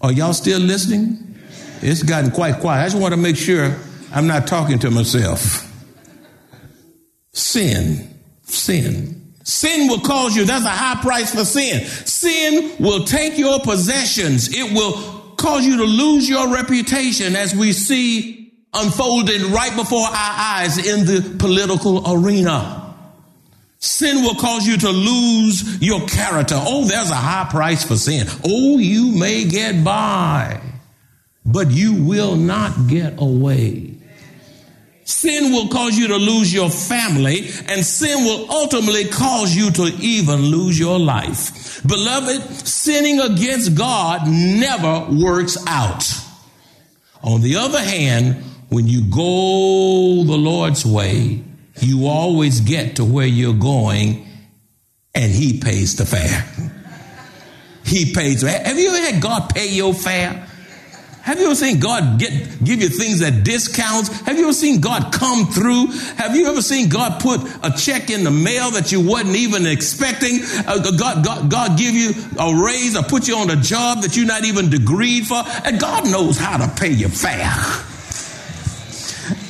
Are 0.00 0.12
y'all 0.12 0.32
still 0.32 0.60
listening? 0.60 1.38
It's 1.82 2.02
gotten 2.02 2.30
quite 2.30 2.60
quiet. 2.60 2.82
I 2.82 2.86
just 2.86 2.98
want 2.98 3.12
to 3.14 3.20
make 3.20 3.36
sure 3.36 3.76
I'm 4.12 4.26
not 4.26 4.46
talking 4.46 4.78
to 4.80 4.90
myself. 4.90 5.66
Sin, 7.32 8.18
sin. 8.42 9.34
Sin 9.44 9.88
will 9.88 10.00
cause 10.00 10.36
you, 10.36 10.44
that's 10.44 10.64
a 10.64 10.68
high 10.68 11.00
price 11.00 11.34
for 11.34 11.44
sin. 11.44 11.84
Sin 11.84 12.76
will 12.78 13.04
take 13.04 13.38
your 13.38 13.60
possessions. 13.60 14.54
It 14.54 14.72
will 14.72 14.92
cause 15.36 15.66
you 15.66 15.78
to 15.78 15.84
lose 15.84 16.28
your 16.28 16.52
reputation 16.52 17.34
as 17.36 17.54
we 17.54 17.72
see 17.72 18.52
unfolded 18.72 19.42
right 19.42 19.74
before 19.74 20.06
our 20.06 20.12
eyes 20.12 20.78
in 20.78 21.04
the 21.04 21.36
political 21.38 22.12
arena. 22.12 22.79
Sin 23.82 24.22
will 24.22 24.34
cause 24.34 24.66
you 24.66 24.76
to 24.76 24.90
lose 24.90 25.80
your 25.80 26.06
character. 26.06 26.54
Oh, 26.58 26.84
there's 26.84 27.10
a 27.10 27.14
high 27.14 27.48
price 27.50 27.82
for 27.82 27.96
sin. 27.96 28.26
Oh, 28.44 28.76
you 28.76 29.10
may 29.12 29.46
get 29.46 29.82
by, 29.82 30.60
but 31.46 31.70
you 31.70 32.04
will 32.04 32.36
not 32.36 32.88
get 32.88 33.14
away. 33.18 33.94
Sin 35.04 35.50
will 35.52 35.68
cause 35.68 35.98
you 35.98 36.08
to 36.08 36.16
lose 36.16 36.52
your 36.52 36.68
family, 36.68 37.48
and 37.68 37.84
sin 37.84 38.22
will 38.24 38.50
ultimately 38.50 39.06
cause 39.06 39.56
you 39.56 39.70
to 39.70 39.84
even 39.98 40.40
lose 40.40 40.78
your 40.78 40.98
life. 40.98 41.82
Beloved, 41.86 42.68
sinning 42.68 43.18
against 43.18 43.74
God 43.74 44.28
never 44.28 45.06
works 45.10 45.56
out. 45.66 46.04
On 47.22 47.40
the 47.40 47.56
other 47.56 47.80
hand, 47.80 48.44
when 48.68 48.86
you 48.86 49.10
go 49.10 50.22
the 50.24 50.36
Lord's 50.36 50.84
way, 50.84 51.42
you 51.82 52.06
always 52.06 52.60
get 52.60 52.96
to 52.96 53.04
where 53.04 53.26
you're 53.26 53.54
going 53.54 54.26
and 55.14 55.32
he 55.32 55.60
pays 55.60 55.96
the 55.96 56.06
fare. 56.06 56.46
He 57.84 58.12
pays. 58.12 58.42
Have 58.42 58.78
you 58.78 58.90
ever 58.90 59.12
had 59.12 59.22
God 59.22 59.50
pay 59.50 59.68
your 59.68 59.94
fare? 59.94 60.46
Have 61.22 61.38
you 61.38 61.46
ever 61.46 61.54
seen 61.54 61.80
God 61.80 62.18
get, 62.18 62.64
give 62.64 62.80
you 62.80 62.88
things 62.88 63.20
at 63.22 63.44
discounts? 63.44 64.08
Have 64.22 64.38
you 64.38 64.44
ever 64.44 64.52
seen 64.54 64.80
God 64.80 65.12
come 65.12 65.46
through? 65.46 65.88
Have 66.16 66.34
you 66.34 66.46
ever 66.46 66.62
seen 66.62 66.88
God 66.88 67.20
put 67.20 67.42
a 67.62 67.70
check 67.76 68.08
in 68.08 68.24
the 68.24 68.30
mail 68.30 68.70
that 68.70 68.90
you 68.90 69.06
wasn't 69.06 69.36
even 69.36 69.66
expecting? 69.66 70.40
Uh, 70.66 70.78
God, 70.96 71.24
God, 71.24 71.50
God 71.50 71.78
give 71.78 71.94
you 71.94 72.12
a 72.38 72.64
raise 72.64 72.96
or 72.96 73.02
put 73.02 73.28
you 73.28 73.36
on 73.36 73.50
a 73.50 73.56
job 73.56 74.02
that 74.02 74.16
you're 74.16 74.26
not 74.26 74.44
even 74.44 74.66
degreed 74.66 75.26
for? 75.26 75.42
And 75.66 75.78
God 75.78 76.10
knows 76.10 76.38
how 76.38 76.56
to 76.56 76.80
pay 76.80 76.90
your 76.90 77.10
fare. 77.10 77.52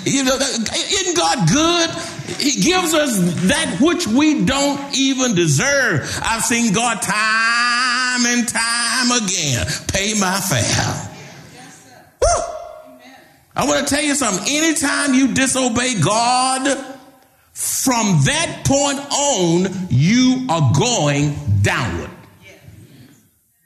You 0.05 0.25
know, 0.25 0.35
isn't 0.37 1.17
God 1.17 1.49
good? 1.49 1.91
He 2.39 2.61
gives 2.61 2.95
us 2.95 3.17
that 3.49 3.79
which 3.81 4.07
we 4.07 4.45
don't 4.45 4.97
even 4.97 5.35
deserve. 5.35 6.21
I've 6.23 6.43
seen 6.43 6.73
God 6.73 7.01
time 7.03 8.27
and 8.27 8.49
time 8.49 9.23
again 9.23 9.67
pay 9.89 10.15
my 10.19 10.39
fare. 10.41 11.07
I 13.57 13.67
want 13.67 13.87
to 13.87 13.95
tell 13.95 14.03
you 14.03 14.15
something. 14.15 14.45
Anytime 14.49 15.15
you 15.15 15.35
disobey 15.35 16.01
God, 16.01 16.91
from 17.53 18.21
that 18.25 18.63
point 18.65 18.99
on, 19.13 19.89
you 19.91 20.47
are 20.49 20.73
going 20.79 21.35
downward. 21.63 22.11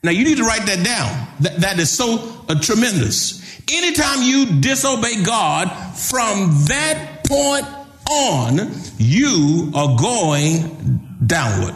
Now, 0.02 0.11
you 0.11 0.25
need 0.25 0.38
to 0.38 0.44
write 0.44 0.66
that 0.66 0.85
down. 0.85 1.28
that, 1.40 1.61
that 1.61 1.78
is 1.78 1.90
so 1.90 2.44
uh, 2.49 2.61
tremendous. 2.61 3.40
Anytime 3.73 4.23
you 4.23 4.61
disobey 4.61 5.23
God, 5.23 5.68
from 5.97 6.50
that 6.66 7.21
point 7.25 7.66
on, 8.11 8.71
you 8.99 9.71
are 9.75 9.97
going 9.97 11.19
downward. 11.27 11.75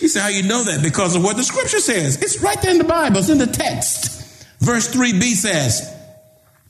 You 0.00 0.08
say, 0.08 0.20
how 0.20 0.28
you 0.28 0.42
know 0.44 0.62
that? 0.64 0.82
Because 0.82 1.14
of 1.14 1.22
what 1.22 1.36
the 1.36 1.44
scripture 1.44 1.80
says. 1.80 2.22
It's 2.22 2.40
right 2.40 2.60
there 2.62 2.70
in 2.70 2.78
the 2.78 2.84
Bible, 2.84 3.18
it's 3.18 3.28
in 3.28 3.38
the 3.38 3.46
text. 3.46 4.46
Verse 4.60 4.92
3b 4.92 5.22
says, 5.34 5.90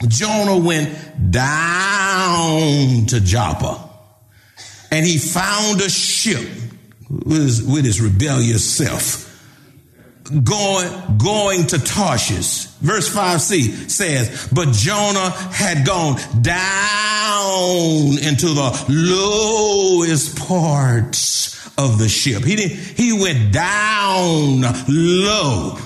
Jonah 0.09 0.59
went 0.59 1.31
down 1.31 3.07
to 3.07 3.21
Joppa 3.21 3.89
and 4.91 5.07
he 5.07 5.19
found 5.19 5.81
a 5.81 5.89
ship 5.89 6.49
with 7.09 7.43
his, 7.43 7.63
with 7.63 7.85
his 7.85 8.01
rebellious 8.01 8.69
self 8.69 9.34
going, 10.25 11.19
going 11.19 11.67
to 11.69 11.79
Tarshish. 11.79 12.65
Verse 12.81 13.15
5c 13.15 13.91
says, 13.91 14.49
But 14.53 14.73
Jonah 14.73 15.31
had 15.31 15.87
gone 15.87 16.17
down 16.43 18.19
into 18.19 18.49
the 18.49 18.85
lowest 18.89 20.39
parts 20.39 21.55
of 21.79 21.99
the 21.99 22.09
ship. 22.09 22.43
He 22.43 22.57
didn't, 22.57 22.77
he 22.77 23.13
went 23.13 23.53
down 23.53 24.63
low. 24.89 25.79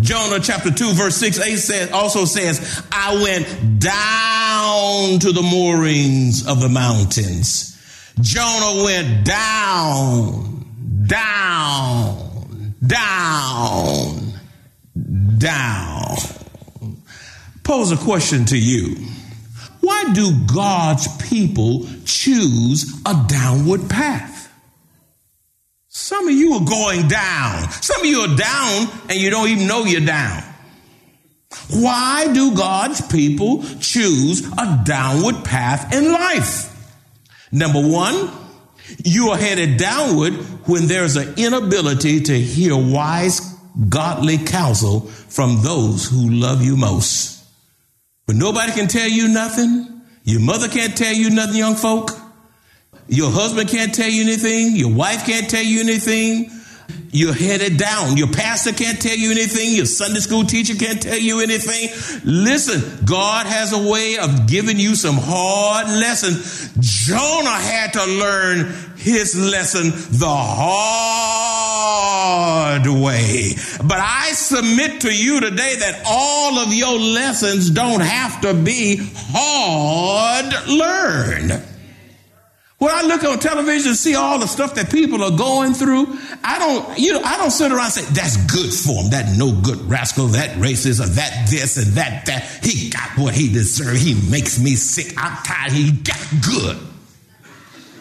Jonah 0.00 0.40
chapter 0.40 0.70
2 0.70 0.92
verse 0.94 1.16
6 1.16 1.38
8 1.38 1.56
says, 1.56 1.92
also 1.92 2.24
says, 2.24 2.82
I 2.90 3.14
went 3.22 3.78
down 3.78 5.18
to 5.20 5.32
the 5.32 5.42
moorings 5.42 6.46
of 6.46 6.60
the 6.60 6.68
mountains. 6.68 7.78
Jonah 8.20 8.84
went 8.84 9.26
down, 9.26 11.04
down, 11.06 12.21
down, 12.86 14.32
down. 15.38 16.16
Pose 17.62 17.92
a 17.92 17.96
question 17.96 18.44
to 18.46 18.58
you. 18.58 18.96
Why 19.80 20.12
do 20.12 20.32
God's 20.46 21.08
people 21.28 21.86
choose 22.04 23.00
a 23.06 23.24
downward 23.28 23.88
path? 23.88 24.52
Some 25.88 26.28
of 26.28 26.34
you 26.34 26.54
are 26.54 26.64
going 26.64 27.08
down. 27.08 27.70
Some 27.70 28.00
of 28.00 28.06
you 28.06 28.20
are 28.20 28.36
down 28.36 28.88
and 29.08 29.18
you 29.18 29.30
don't 29.30 29.48
even 29.48 29.66
know 29.66 29.84
you're 29.84 30.00
down. 30.00 30.42
Why 31.70 32.32
do 32.32 32.54
God's 32.54 33.00
people 33.00 33.62
choose 33.80 34.46
a 34.58 34.82
downward 34.84 35.44
path 35.44 35.92
in 35.92 36.12
life? 36.12 36.68
Number 37.50 37.80
one, 37.80 38.30
you 39.04 39.28
are 39.30 39.38
headed 39.38 39.78
downward 39.78 40.34
when 40.66 40.86
there's 40.86 41.16
an 41.16 41.34
inability 41.36 42.20
to 42.22 42.38
hear 42.38 42.76
wise, 42.76 43.40
godly 43.88 44.38
counsel 44.38 45.00
from 45.00 45.62
those 45.62 46.06
who 46.06 46.30
love 46.30 46.62
you 46.62 46.76
most. 46.76 47.44
But 48.26 48.36
nobody 48.36 48.72
can 48.72 48.88
tell 48.88 49.08
you 49.08 49.28
nothing. 49.28 50.02
Your 50.24 50.40
mother 50.40 50.68
can't 50.68 50.96
tell 50.96 51.12
you 51.12 51.30
nothing, 51.30 51.56
young 51.56 51.74
folk. 51.74 52.10
Your 53.08 53.30
husband 53.30 53.68
can't 53.68 53.94
tell 53.94 54.08
you 54.08 54.22
anything. 54.22 54.76
Your 54.76 54.94
wife 54.94 55.26
can't 55.26 55.50
tell 55.50 55.62
you 55.62 55.80
anything. 55.80 56.50
You're 57.14 57.34
headed 57.34 57.76
down. 57.76 58.16
Your 58.16 58.28
pastor 58.28 58.72
can't 58.72 58.98
tell 59.00 59.16
you 59.16 59.30
anything. 59.30 59.74
Your 59.74 59.84
Sunday 59.84 60.20
school 60.20 60.44
teacher 60.44 60.74
can't 60.74 61.02
tell 61.02 61.18
you 61.18 61.40
anything. 61.40 61.90
Listen, 62.24 63.04
God 63.04 63.44
has 63.46 63.74
a 63.74 63.90
way 63.90 64.16
of 64.16 64.46
giving 64.46 64.78
you 64.78 64.94
some 64.94 65.16
hard 65.18 65.88
lessons. 65.88 66.72
Jonah 66.80 67.50
had 67.50 67.92
to 67.92 68.06
learn 68.06 68.74
his 68.96 69.38
lesson 69.38 69.90
the 70.18 70.26
hard 70.26 70.82
way. 72.86 73.52
But 73.78 73.98
I 73.98 74.32
submit 74.32 75.02
to 75.02 75.14
you 75.14 75.40
today 75.40 75.76
that 75.80 76.04
all 76.06 76.60
of 76.60 76.72
your 76.72 76.98
lessons 76.98 77.68
don't 77.68 78.00
have 78.00 78.40
to 78.40 78.54
be 78.54 78.96
hard 79.14 80.54
learned. 80.66 81.62
When 82.82 82.90
I 82.90 83.02
look 83.02 83.22
on 83.22 83.38
television 83.38 83.90
and 83.90 83.96
see 83.96 84.16
all 84.16 84.40
the 84.40 84.48
stuff 84.48 84.74
that 84.74 84.90
people 84.90 85.22
are 85.22 85.30
going 85.30 85.72
through, 85.72 86.18
I 86.42 86.58
don't, 86.58 86.98
you 86.98 87.12
know, 87.12 87.22
I 87.22 87.36
don't 87.36 87.52
sit 87.52 87.70
around 87.70 87.84
and 87.84 87.92
say, 87.92 88.04
that's 88.06 88.36
good 88.52 88.74
for 88.74 89.04
him. 89.04 89.10
That 89.10 89.38
no 89.38 89.52
good 89.52 89.78
rascal, 89.88 90.26
that 90.26 90.56
racist, 90.56 91.00
or 91.00 91.06
that 91.10 91.46
this 91.48 91.76
and 91.76 91.94
that, 91.94 92.26
that. 92.26 92.42
He 92.64 92.90
got 92.90 93.16
what 93.16 93.34
he 93.34 93.52
deserved. 93.52 93.98
He 93.98 94.14
makes 94.28 94.58
me 94.58 94.74
sick. 94.74 95.14
I'm 95.16 95.36
tired. 95.44 95.70
He 95.70 95.92
got 95.92 96.18
good. 96.44 96.76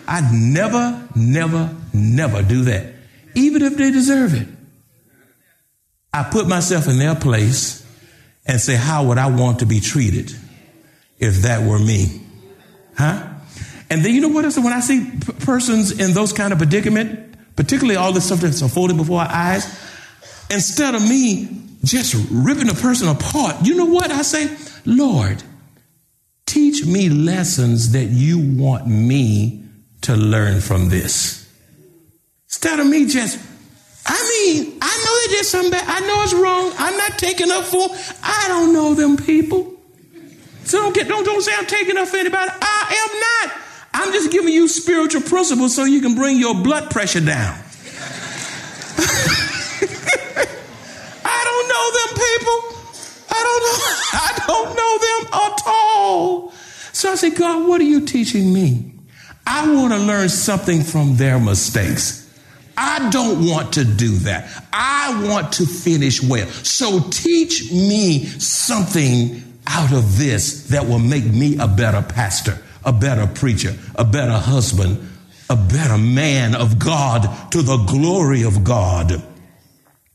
I 0.07 0.27
never, 0.33 1.07
never, 1.15 1.75
never 1.93 2.41
do 2.41 2.63
that. 2.63 2.95
Even 3.35 3.61
if 3.61 3.77
they 3.77 3.91
deserve 3.91 4.33
it. 4.33 4.47
I 6.11 6.23
put 6.23 6.47
myself 6.47 6.87
in 6.87 6.97
their 6.97 7.13
place 7.13 7.85
and 8.47 8.59
say, 8.59 8.77
how 8.77 9.09
would 9.09 9.19
I 9.19 9.27
want 9.27 9.59
to 9.59 9.67
be 9.67 9.79
treated 9.79 10.35
if 11.19 11.43
that 11.43 11.69
were 11.69 11.77
me? 11.77 12.23
Huh? 12.97 13.30
And 13.91 14.05
then 14.05 14.15
you 14.15 14.21
know 14.21 14.29
what 14.29 14.45
else? 14.45 14.57
When 14.57 14.71
I 14.71 14.79
see 14.79 15.03
p- 15.03 15.33
persons 15.33 15.99
in 15.99 16.13
those 16.13 16.31
kind 16.31 16.53
of 16.53 16.59
predicament, 16.59 17.35
particularly 17.57 17.97
all 17.97 18.13
the 18.13 18.21
stuff 18.21 18.39
that's 18.39 18.61
unfolding 18.61 18.95
before 18.95 19.19
our 19.19 19.29
eyes, 19.29 19.65
instead 20.49 20.95
of 20.95 21.01
me 21.01 21.49
just 21.83 22.15
ripping 22.31 22.69
a 22.69 22.73
person 22.73 23.09
apart, 23.09 23.57
you 23.65 23.75
know 23.75 23.85
what 23.85 24.09
I 24.09 24.21
say? 24.21 24.55
Lord, 24.85 25.43
teach 26.45 26.85
me 26.85 27.09
lessons 27.09 27.91
that 27.91 28.05
you 28.05 28.39
want 28.39 28.87
me 28.87 29.61
to 30.03 30.15
learn 30.15 30.61
from 30.61 30.87
this. 30.87 31.45
Instead 32.47 32.79
of 32.79 32.87
me 32.87 33.07
just, 33.07 33.37
I 34.05 34.53
mean, 34.55 34.77
I 34.81 35.03
know 35.03 35.31
they 35.31 35.37
did 35.37 35.45
something 35.45 35.71
bad. 35.71 35.83
I 35.85 35.99
know 36.07 36.23
it's 36.23 36.33
wrong. 36.33 36.71
I'm 36.77 36.95
not 36.95 37.19
taking 37.19 37.51
up 37.51 37.65
for. 37.65 37.89
I 38.23 38.45
don't 38.47 38.71
know 38.71 38.93
them 38.93 39.17
people. 39.17 39.73
So 40.63 40.79
don't 40.79 40.95
get 40.95 41.09
don't 41.09 41.25
don't 41.25 41.41
say 41.41 41.51
I'm 41.57 41.65
taking 41.65 41.97
up 41.97 42.07
for 42.07 42.15
anybody. 42.15 42.51
I 42.61 43.41
am 43.43 43.49
not. 43.49 43.60
I'm 44.01 44.11
just 44.13 44.31
giving 44.31 44.51
you 44.51 44.67
spiritual 44.67 45.21
principles 45.21 45.75
so 45.75 45.83
you 45.83 46.01
can 46.01 46.15
bring 46.15 46.37
your 46.37 46.55
blood 46.55 46.89
pressure 46.89 47.19
down. 47.21 47.53
I 51.23 51.43
don't 51.45 51.67
know 51.69 51.91
them 51.99 52.09
people. 52.17 52.57
I 53.29 53.41
don't 53.45 53.61
know. 53.67 53.77
I 54.17 54.33
don't 54.47 54.69
know 54.75 54.97
them 54.97 55.21
at 55.51 55.61
all. 55.67 56.51
So 56.93 57.11
I 57.11 57.15
said, 57.15 57.35
God, 57.35 57.67
what 57.67 57.79
are 57.79 57.83
you 57.83 58.03
teaching 58.03 58.51
me? 58.51 58.91
I 59.45 59.71
want 59.71 59.93
to 59.93 59.99
learn 59.99 60.29
something 60.29 60.81
from 60.81 61.17
their 61.17 61.39
mistakes. 61.39 62.27
I 62.75 63.07
don't 63.11 63.45
want 63.45 63.73
to 63.73 63.85
do 63.85 64.17
that. 64.19 64.49
I 64.73 65.27
want 65.29 65.53
to 65.53 65.67
finish 65.67 66.23
well. 66.23 66.47
So 66.47 67.01
teach 67.11 67.71
me 67.71 68.25
something 68.25 69.59
out 69.67 69.93
of 69.93 70.17
this 70.17 70.69
that 70.69 70.87
will 70.87 70.97
make 70.97 71.25
me 71.25 71.59
a 71.59 71.67
better 71.67 72.01
pastor 72.01 72.57
a 72.83 72.91
better 72.93 73.27
preacher, 73.27 73.75
a 73.95 74.03
better 74.03 74.37
husband, 74.37 75.09
a 75.49 75.55
better 75.55 75.97
man 75.97 76.55
of 76.55 76.79
God 76.79 77.51
to 77.51 77.61
the 77.61 77.77
glory 77.77 78.43
of 78.43 78.63
God. 78.63 79.21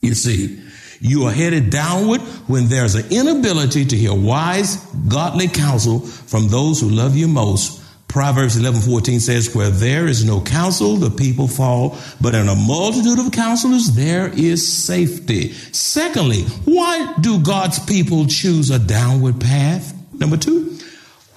You 0.00 0.14
see, 0.14 0.62
you 1.00 1.24
are 1.24 1.32
headed 1.32 1.70
downward 1.70 2.20
when 2.48 2.68
there's 2.68 2.94
an 2.94 3.10
inability 3.10 3.84
to 3.86 3.96
hear 3.96 4.14
wise, 4.14 4.76
godly 5.08 5.48
counsel 5.48 6.00
from 6.00 6.48
those 6.48 6.80
who 6.80 6.88
love 6.88 7.16
you 7.16 7.28
most. 7.28 7.82
Proverbs 8.08 8.56
11 8.56 8.80
14 8.80 9.20
says, 9.20 9.54
Where 9.54 9.68
there 9.68 10.06
is 10.06 10.24
no 10.24 10.40
counsel, 10.40 10.96
the 10.96 11.10
people 11.10 11.48
fall, 11.48 11.98
but 12.20 12.34
in 12.34 12.48
a 12.48 12.54
multitude 12.54 13.18
of 13.18 13.32
counselors, 13.32 13.94
there 13.94 14.28
is 14.32 14.66
safety. 14.66 15.52
Secondly, 15.52 16.42
why 16.64 17.14
do 17.20 17.42
God's 17.42 17.78
people 17.80 18.26
choose 18.26 18.70
a 18.70 18.78
downward 18.78 19.40
path? 19.40 19.92
Number 20.14 20.38
two, 20.38 20.75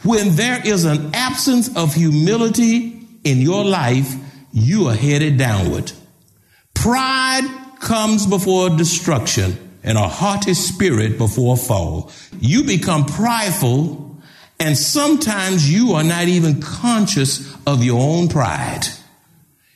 when 0.03 0.35
there 0.35 0.65
is 0.65 0.85
an 0.85 1.13
absence 1.13 1.75
of 1.75 1.93
humility 1.93 3.01
in 3.23 3.39
your 3.39 3.65
life, 3.65 4.15
you 4.51 4.87
are 4.87 4.95
headed 4.95 5.37
downward. 5.37 5.91
Pride 6.73 7.47
comes 7.79 8.25
before 8.25 8.69
destruction 8.69 9.57
and 9.83 9.97
a 9.97 10.07
haughty 10.07 10.53
spirit 10.53 11.17
before 11.17 11.55
a 11.55 11.57
fall. 11.57 12.11
You 12.39 12.63
become 12.63 13.05
prideful 13.05 14.09
and 14.59 14.77
sometimes 14.77 15.71
you 15.71 15.93
are 15.93 16.03
not 16.03 16.27
even 16.27 16.61
conscious 16.61 17.53
of 17.65 17.83
your 17.83 17.99
own 17.99 18.27
pride. 18.27 18.83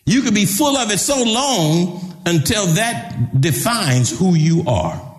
You 0.05 0.21
could 0.21 0.35
be 0.35 0.45
full 0.45 0.75
of 0.75 0.91
it 0.91 0.99
so 0.99 1.23
long 1.23 2.21
until 2.25 2.65
that 2.75 3.39
defines 3.39 4.17
who 4.17 4.35
you 4.35 4.63
are. 4.67 5.09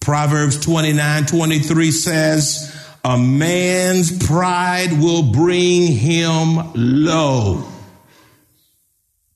Proverbs 0.00 0.58
29 0.60 1.26
23 1.26 1.90
says, 1.90 2.79
a 3.04 3.16
man's 3.16 4.26
pride 4.26 4.92
will 5.00 5.22
bring 5.22 5.86
him 5.86 6.72
low. 6.74 7.64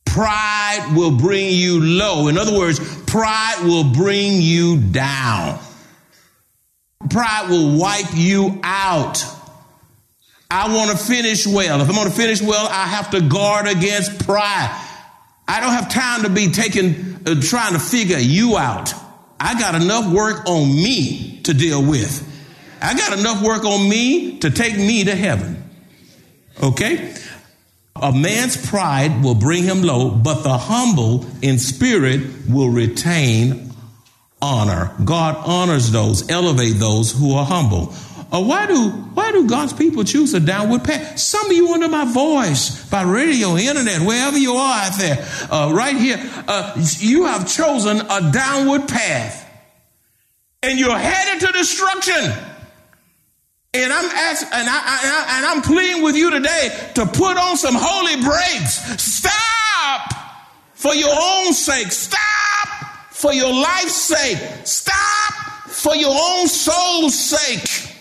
Pride 0.05 0.93
will 0.95 1.17
bring 1.17 1.51
you 1.51 1.81
low. 1.81 2.29
In 2.29 2.39
other 2.39 2.57
words, 2.57 2.79
pride 3.05 3.65
will 3.65 3.85
bring 3.85 4.41
you 4.41 4.79
down. 4.79 5.59
Pride 7.11 7.49
will 7.49 7.79
wipe 7.79 8.15
you 8.15 8.61
out. 8.63 9.25
I 10.51 10.73
want 10.75 10.91
to 10.91 10.97
finish 10.97 11.47
well. 11.47 11.81
If 11.81 11.89
I'm 11.89 11.95
going 11.95 12.09
to 12.09 12.15
finish 12.15 12.41
well, 12.41 12.69
I 12.71 12.87
have 12.87 13.11
to 13.11 13.21
guard 13.23 13.67
against 13.67 14.25
pride. 14.25 14.81
I 15.49 15.61
don't 15.61 15.73
have 15.73 15.89
time 15.89 16.23
to 16.23 16.31
be 16.31 16.53
taking, 16.53 17.19
uh, 17.27 17.41
trying 17.41 17.73
to 17.73 17.81
figure 17.81 18.19
you 18.19 18.57
out. 18.57 18.95
I 19.41 19.59
got 19.59 19.75
enough 19.75 20.13
work 20.13 20.47
on 20.47 20.69
me 20.69 21.41
to 21.43 21.55
deal 21.55 21.83
with. 21.83 22.34
I 22.85 22.95
got 22.95 23.19
enough 23.19 23.43
work 23.43 23.65
on 23.65 23.89
me 23.89 24.39
to 24.41 24.51
take 24.51 24.77
me 24.77 25.05
to 25.05 25.15
heaven. 25.15 25.65
Okay? 26.63 27.15
A 27.97 28.13
man's 28.13 28.69
pride 28.69 29.25
will 29.25 29.35
bring 29.35 29.63
him 29.63 29.83
low, 29.83 30.11
but 30.11 30.43
the 30.43 30.59
humble 30.59 31.25
in 31.41 31.59
spirit 31.59 32.21
will 32.49 32.69
retain 32.69 33.73
honor. 34.43 34.93
God 35.03 35.37
honors 35.47 35.91
those, 35.93 36.29
elevate 36.29 36.75
those 36.75 37.11
who 37.13 37.35
are 37.35 37.47
humble. 37.47 37.95
Uh, 38.31 38.43
why 38.43 38.67
do 38.67 38.91
why 38.91 39.33
do 39.33 39.47
God's 39.49 39.73
people 39.73 40.05
choose 40.05 40.35
a 40.35 40.41
downward 40.41 40.85
path? 40.85 41.19
Some 41.19 41.47
of 41.47 41.53
you 41.53 41.73
under 41.73 41.89
my 41.89 42.05
voice, 42.05 42.89
by 42.91 43.03
radio, 43.03 43.57
internet, 43.57 44.01
wherever 44.03 44.37
you 44.37 44.55
are 44.55 44.87
out 44.87 44.99
there, 44.99 45.27
uh, 45.51 45.73
right 45.73 45.97
here, 45.97 46.19
uh, 46.49 46.75
you 46.99 47.25
have 47.27 47.49
chosen 47.49 48.01
a 48.01 48.33
downward 48.33 48.89
path, 48.89 49.49
and 50.63 50.79
you're 50.79 50.99
headed 50.99 51.47
to 51.47 51.53
destruction. 51.53 52.54
And 53.75 53.93
I'm 53.93 54.05
asking, 54.05 54.51
and, 54.53 54.69
I, 54.71 55.27
and 55.37 55.47
I'm 55.47 55.61
pleading 55.61 56.03
with 56.03 56.15
you 56.15 56.31
today 56.31 56.93
to 56.95 57.07
put 57.07 57.37
on 57.37 57.57
some 57.57 57.75
holy 57.77 58.23
brakes. 58.23 59.03
Stop 59.03 60.15
for 60.75 60.95
your 60.95 61.11
own 61.11 61.53
sake. 61.53 61.91
Stop 61.91 62.69
for 63.11 63.35
your 63.35 63.53
life's 63.53 63.97
sake. 63.97 64.39
Stop 64.65 65.35
for 65.67 65.97
your 65.97 66.15
own 66.15 66.47
soul's 66.47 67.19
sake. 67.19 67.97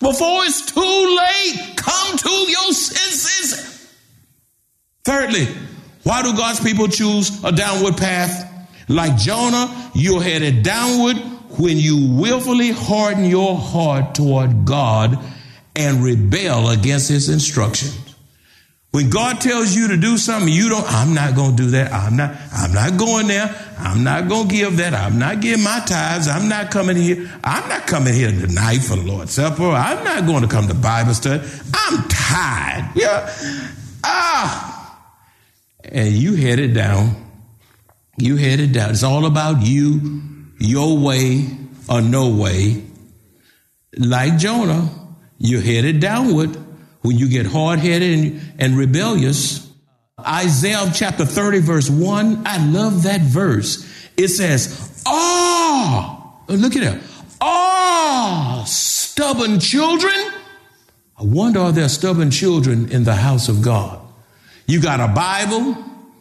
Before 0.00 0.44
it's 0.44 0.70
too 0.70 0.80
late, 0.80 1.76
come 1.76 2.18
to 2.18 2.30
your 2.50 2.72
senses. 2.74 3.90
Thirdly, 5.04 5.48
why 6.02 6.22
do 6.22 6.34
God's 6.36 6.60
people 6.60 6.88
choose 6.88 7.42
a 7.42 7.52
downward 7.52 7.96
path? 7.96 8.68
Like 8.86 9.16
Jonah, 9.16 9.90
you're 9.94 10.22
headed 10.22 10.62
downward 10.62 11.16
when 11.60 11.76
you 11.76 12.14
willfully 12.14 12.70
harden 12.70 13.24
your 13.26 13.56
heart 13.56 14.14
toward 14.14 14.64
God 14.64 15.18
and 15.76 16.02
rebel 16.02 16.70
against 16.70 17.08
his 17.08 17.28
instructions. 17.28 18.10
When 18.92 19.08
God 19.08 19.40
tells 19.40 19.76
you 19.76 19.88
to 19.88 19.96
do 19.96 20.16
something, 20.16 20.52
you 20.52 20.68
don't, 20.68 20.84
I'm 20.88 21.14
not 21.14 21.36
going 21.36 21.56
to 21.56 21.62
do 21.62 21.70
that. 21.70 21.92
I'm 21.92 22.16
not, 22.16 22.34
I'm 22.52 22.72
not 22.72 22.98
going 22.98 23.28
there. 23.28 23.54
I'm 23.78 24.02
not 24.02 24.28
going 24.28 24.48
to 24.48 24.54
give 24.54 24.78
that. 24.78 24.94
I'm 24.94 25.18
not 25.18 25.40
giving 25.40 25.62
my 25.62 25.80
tithes. 25.86 26.26
I'm 26.26 26.48
not 26.48 26.72
coming 26.72 26.96
here. 26.96 27.30
I'm 27.44 27.68
not 27.68 27.86
coming 27.86 28.14
here 28.14 28.32
tonight 28.32 28.78
for 28.78 28.96
the 28.96 29.02
Lord's 29.02 29.32
Supper. 29.32 29.70
I'm 29.70 30.02
not 30.02 30.26
going 30.26 30.42
to 30.42 30.48
come 30.48 30.66
to 30.66 30.74
Bible 30.74 31.14
study. 31.14 31.46
I'm 31.72 32.08
tired. 32.08 32.90
Yeah. 32.96 33.32
Ah. 34.02 35.06
And 35.84 36.08
you 36.08 36.34
headed 36.34 36.74
down. 36.74 37.14
You 38.16 38.36
headed 38.36 38.72
down. 38.72 38.90
It's 38.90 39.04
all 39.04 39.24
about 39.24 39.62
you, 39.62 40.20
your 40.60 40.96
way 40.98 41.48
or 41.88 42.00
no 42.00 42.28
way. 42.28 42.84
Like 43.96 44.38
Jonah, 44.38 44.88
you're 45.38 45.60
headed 45.60 45.98
downward 45.98 46.56
when 47.00 47.18
you 47.18 47.28
get 47.28 47.46
hard 47.46 47.80
headed 47.80 48.18
and, 48.18 48.52
and 48.60 48.78
rebellious. 48.78 49.68
Isaiah 50.20 50.90
chapter 50.94 51.24
30, 51.24 51.60
verse 51.60 51.90
1, 51.90 52.42
I 52.46 52.64
love 52.70 53.04
that 53.04 53.22
verse. 53.22 53.88
It 54.16 54.28
says, 54.28 55.02
ah, 55.06 56.20
Oh, 56.50 56.54
look 56.54 56.74
at 56.74 56.82
it. 56.82 57.02
Oh, 57.40 57.46
ah, 57.46 58.64
stubborn 58.66 59.60
children. 59.60 60.14
I 61.16 61.22
wonder 61.22 61.60
are 61.60 61.72
there 61.72 61.88
stubborn 61.88 62.30
children 62.30 62.90
in 62.90 63.04
the 63.04 63.14
house 63.14 63.48
of 63.48 63.62
God? 63.62 64.00
You 64.66 64.80
got 64.80 65.00
a 65.00 65.08
Bible, 65.08 65.76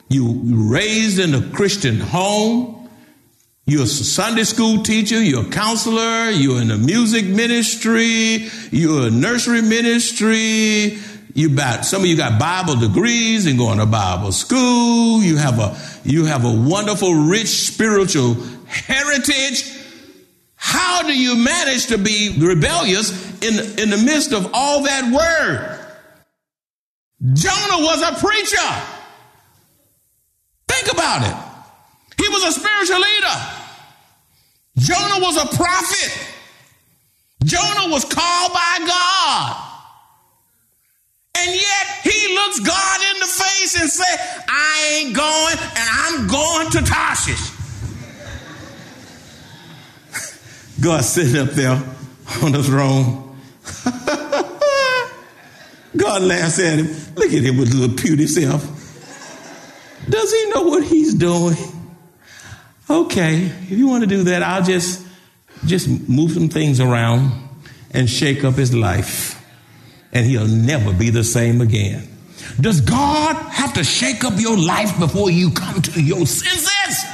you 0.08 0.42
raised 0.44 1.20
in 1.20 1.34
a 1.34 1.50
Christian 1.50 2.00
home, 2.00 2.79
you're 3.72 3.84
a 3.84 3.88
Sunday 3.88 4.44
school 4.44 4.84
teacher, 4.84 5.22
you're 5.22 5.46
a 5.46 5.50
counselor, 5.50 6.30
you're 6.30 6.62
in 6.62 6.72
a 6.72 6.78
music 6.78 7.26
ministry, 7.26 8.50
you're 8.72 9.08
a 9.08 9.12
nursery 9.12 9.62
ministry, 9.62 10.98
you 11.34 11.56
got 11.56 11.86
some 11.86 12.02
of 12.02 12.08
you 12.08 12.18
got 12.18 12.40
Bible 12.40 12.76
degrees 12.76 13.46
and 13.46 13.58
going 13.58 13.78
to 13.78 13.86
Bible 13.86 14.32
school. 14.32 15.22
You 15.22 15.38
have 15.38 15.60
a 15.60 15.78
you 16.04 16.26
have 16.26 16.44
a 16.44 16.52
wonderful, 16.52 17.14
rich 17.14 17.48
spiritual 17.48 18.36
heritage. 18.66 19.72
How 20.56 21.04
do 21.04 21.18
you 21.18 21.36
manage 21.38 21.88
to 21.88 21.98
be 21.98 22.36
rebellious 22.40 23.12
in, 23.42 23.80
in 23.80 23.90
the 23.90 23.98
midst 23.98 24.34
of 24.34 24.50
all 24.54 24.84
that 24.84 25.14
word? 25.14 25.80
Jonah 27.34 27.84
was 27.84 28.02
a 28.02 28.20
preacher. 28.20 28.58
Think 30.68 30.92
about 30.92 31.22
it. 31.22 32.24
He 32.24 32.28
was 32.28 32.44
a 32.44 32.60
spiritual 32.60 33.00
leader. 33.00 33.59
Jonah 34.80 35.20
was 35.20 35.38
a 35.38 35.48
prophet. 35.56 36.36
Jonah 37.44 37.92
was 37.92 38.06
called 38.06 38.54
by 38.54 38.78
God. 38.86 39.66
And 41.38 41.54
yet 41.54 41.88
he 42.04 42.36
looks 42.36 42.60
God 42.60 43.00
in 43.14 43.20
the 43.20 43.28
face 43.28 43.80
and 43.80 43.90
say, 43.90 44.16
I 44.48 45.00
ain't 45.00 45.16
going 45.16 45.58
and 45.58 45.90
I'm 45.92 46.28
going 46.28 46.70
to 46.72 46.82
Tarshish. 46.82 47.52
God 50.82 51.04
sitting 51.04 51.42
up 51.42 51.52
there 51.52 51.82
on 52.44 52.52
the 52.52 52.64
throne. 52.64 53.38
God 55.98 56.22
laughs 56.22 56.60
at 56.60 56.80
him. 56.80 56.88
Look 57.16 57.34
at 57.34 57.44
him 57.44 57.58
with 57.58 57.74
little 57.74 57.96
puny 57.96 58.28
self. 58.28 58.64
Does 60.10 60.32
he 60.34 60.50
know 60.52 60.64
what 60.64 60.84
he's 60.84 61.14
doing? 61.14 61.56
Okay, 62.90 63.46
if 63.46 63.72
you 63.72 63.88
want 63.88 64.04
to 64.04 64.08
do 64.08 64.24
that, 64.24 64.44
I'll 64.44 64.64
just 64.64 65.06
just 65.66 65.88
move 66.08 66.32
some 66.32 66.50
things 66.50 66.80
around 66.80 67.32
and 67.92 68.10
shake 68.10 68.44
up 68.44 68.56
his 68.56 68.74
life. 68.74 69.36
And 70.12 70.26
he'll 70.26 70.48
never 70.48 70.94
be 70.94 71.10
the 71.10 71.24
same 71.24 71.62
again. 71.62 72.08
Does 72.60 72.82
God 72.82 73.36
have 73.52 73.74
to 73.74 73.84
shake 73.84 74.24
up 74.24 74.40
your 74.40 74.58
life 74.58 74.98
before 75.00 75.30
you 75.30 75.52
come 75.52 75.82
to 75.82 76.02
your 76.02 76.26
senses? 76.26 77.06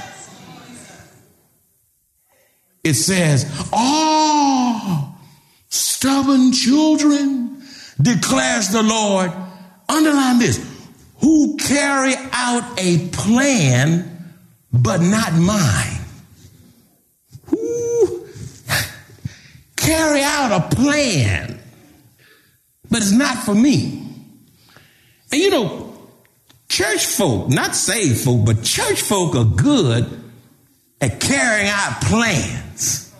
It 2.83 2.93
says, 2.93 3.45
Oh, 3.73 5.17
stubborn 5.69 6.53
children, 6.53 7.63
declares 8.01 8.69
the 8.69 8.83
Lord. 8.83 9.31
Underline 9.89 10.39
this 10.39 10.63
who 11.19 11.57
carry 11.57 12.13
out 12.31 12.79
a 12.79 13.07
plan 13.09 14.14
but 14.81 15.01
not 15.01 15.33
mine. 15.33 16.01
Ooh. 17.53 18.27
Carry 19.75 20.21
out 20.21 20.51
a 20.51 20.75
plan, 20.75 21.59
but 22.89 23.01
it's 23.01 23.11
not 23.11 23.37
for 23.37 23.53
me. 23.53 24.01
And 25.31 25.41
you 25.41 25.49
know, 25.49 25.93
church 26.69 27.05
folk, 27.05 27.49
not 27.49 27.75
saved 27.75 28.21
folk, 28.21 28.45
but 28.45 28.63
church 28.63 29.01
folk 29.01 29.35
are 29.35 29.45
good 29.45 30.23
at 31.01 31.19
carrying 31.19 31.69
out 31.69 32.01
plans 32.01 33.13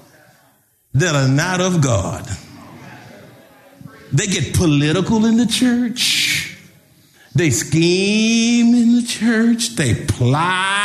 that 0.93 1.15
are 1.15 1.27
not 1.27 1.61
of 1.61 1.81
God. 1.81 2.27
They 4.11 4.27
get 4.27 4.55
political 4.55 5.25
in 5.25 5.37
the 5.37 5.45
church. 5.45 6.57
They 7.35 7.49
scheme 7.49 8.73
in 8.73 8.95
the 8.95 9.05
church. 9.05 9.75
They 9.75 10.05
plot 10.05 10.84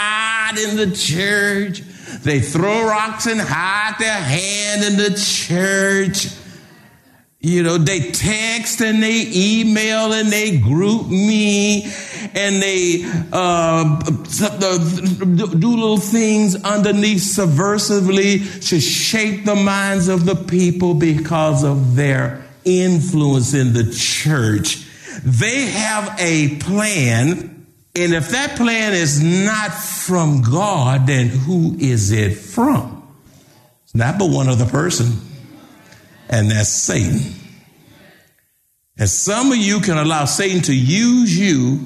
in 0.59 0.77
the 0.77 0.95
church. 0.95 1.81
They 2.23 2.41
throw 2.41 2.87
rocks 2.87 3.27
and 3.27 3.41
hide 3.41 3.97
their 3.99 4.13
hand 4.13 4.85
in 4.85 4.97
the 4.97 5.17
church. 5.19 6.29
You 7.43 7.63
know, 7.63 7.79
they 7.79 8.11
text 8.11 8.83
and 8.83 9.03
they 9.03 9.25
email 9.35 10.13
and 10.13 10.31
they 10.31 10.59
group 10.59 11.07
me 11.07 11.85
and 12.35 12.63
they 12.63 13.01
uh, 13.33 13.99
do 13.99 15.71
little 15.71 15.97
things 15.97 16.63
underneath 16.63 17.23
subversively 17.23 18.69
to 18.69 18.79
shape 18.79 19.47
the 19.47 19.57
minds 19.57 20.09
of 20.09 20.27
the 20.27 20.35
people 20.35 20.93
because 20.93 21.65
of 21.65 21.97
their 21.97 22.45
influence 22.67 23.55
in 23.55 23.73
the 23.73 23.91
church. 23.91 24.87
They 25.25 25.67
have 25.67 26.15
a 26.19 26.59
plan 26.59 27.60
and 27.95 28.15
if 28.15 28.31
that 28.31 28.57
plan 28.57 28.93
is 28.93 29.21
not 29.21 29.73
from 29.73 30.43
God, 30.43 31.09
then 31.09 31.29
who 31.29 31.77
is 31.79 32.13
it 32.13 32.37
from? 32.37 33.03
It's 33.85 33.95
not 33.95 34.19
but 34.19 34.31
one 34.31 34.49
other 34.49 34.67
person, 34.67 35.19
and 36.29 36.51
that's 36.51 36.69
Satan. 36.69 37.35
And 38.97 39.09
some 39.09 39.51
of 39.51 39.59
you 39.59 39.81
can 39.81 39.99
allow 39.99 40.25
Satan 40.27 40.63
to 40.63 40.75
use 40.75 41.37
you, 41.37 41.81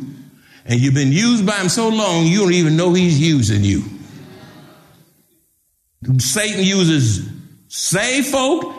and 0.66 0.78
you've 0.78 0.94
been 0.94 1.12
used 1.12 1.46
by 1.46 1.56
him 1.56 1.70
so 1.70 1.88
long, 1.88 2.26
you 2.26 2.40
don't 2.40 2.52
even 2.52 2.76
know 2.76 2.92
he's 2.92 3.18
using 3.18 3.64
you. 3.64 3.84
Satan 6.18 6.62
uses 6.62 7.26
saved 7.68 8.26
folk, 8.26 8.74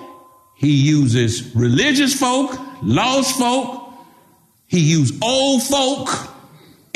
he 0.57 0.71
uses 0.71 1.55
religious 1.55 2.13
folk, 2.19 2.55
lost 2.83 3.39
folk, 3.39 3.91
he 4.67 4.79
uses 4.79 5.17
old 5.23 5.63
folk 5.63 6.34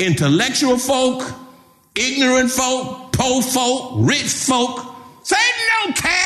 intellectual 0.00 0.78
folk, 0.78 1.22
ignorant 1.94 2.50
folk, 2.50 3.12
poor 3.12 3.42
folk, 3.42 3.92
rich 3.98 4.28
folk. 4.28 4.94
Satan 5.22 5.66
don't 5.84 5.96
care. 5.96 6.20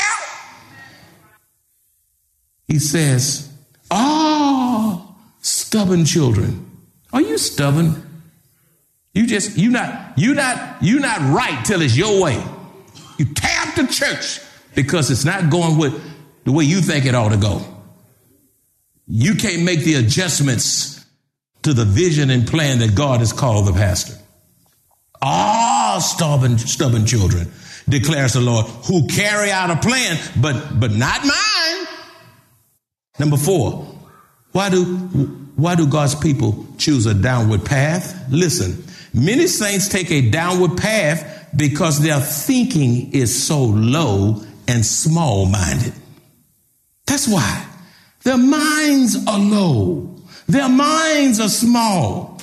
He 2.67 2.79
says, 2.79 3.53
Oh, 3.91 5.17
stubborn 5.41 6.05
children. 6.05 6.71
Are 7.13 7.21
you 7.21 7.39
stubborn? 7.39 8.03
You 9.13 9.27
just 9.27 9.57
you 9.57 9.71
not 9.71 10.19
you 10.19 10.35
not 10.35 10.83
you 10.83 10.99
not 10.99 11.21
right 11.21 11.65
till 11.65 11.83
it's 11.83 11.97
your 11.97 12.21
way. 12.21 12.43
You 13.19 13.27
tap 13.27 13.77
the 13.77 13.87
church 13.87 14.41
because 14.75 15.11
it's 15.11 15.25
not 15.25 15.51
going 15.51 15.79
with 15.79 16.01
the 16.45 16.51
way 16.51 16.65
you 16.65 16.81
think 16.81 17.07
it 17.07 17.15
ought 17.15 17.29
to 17.29 17.37
go. 17.37 17.63
You 19.07 19.37
can't 19.37 19.63
make 19.63 19.81
the 19.81 19.95
adjustments 19.95 21.04
to 21.65 21.73
the 21.73 21.85
vision 21.85 22.31
and 22.31 22.47
plan 22.47 22.79
that 22.79 22.95
God 22.95 23.21
has 23.21 23.33
called 23.33 23.67
the 23.67 23.73
pastor. 23.73 24.15
Ah, 25.21 25.99
stubborn, 26.01 26.59
stubborn 26.59 27.07
children, 27.07 27.51
declares 27.89 28.35
the 28.35 28.41
Lord, 28.41 28.67
who 28.87 29.07
carry 29.09 29.51
out 29.51 29.71
a 29.71 29.77
plan, 29.77 30.19
but, 30.41 30.79
but 30.79 30.93
not 30.93 31.25
mine. 31.25 31.87
Number 33.19 33.37
four, 33.37 33.87
why 34.53 34.69
do, 34.71 34.85
why 35.57 35.75
do 35.75 35.87
God's 35.87 36.15
people 36.15 36.67
choose 36.77 37.07
a 37.07 37.15
downward 37.15 37.65
path? 37.65 38.27
Listen, 38.31 38.85
many 39.15 39.47
saints 39.47 39.89
take 39.89 40.11
a 40.11 40.31
downward 40.31 40.77
path 40.77 41.49
because 41.57 42.01
their 42.01 42.21
thinking 42.21 43.13
is 43.13 43.47
so 43.47 43.65
low 43.65 44.43
and 44.69 44.85
small 44.85 45.47
minded. 45.47 45.95
That's 47.07 47.27
why 47.27 47.67
their 48.25 48.39
minds 48.39 49.17
are 49.27 49.39
low. 49.39 50.14
Their 50.49 50.69
minds 50.69 51.41
are 51.41 51.49
small. 51.49 52.39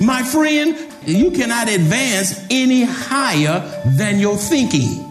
My 0.00 0.22
friend, 0.22 0.76
you 1.06 1.30
cannot 1.30 1.68
advance 1.68 2.46
any 2.50 2.84
higher 2.84 3.60
than 3.96 4.18
your 4.18 4.36
thinking. 4.36 5.04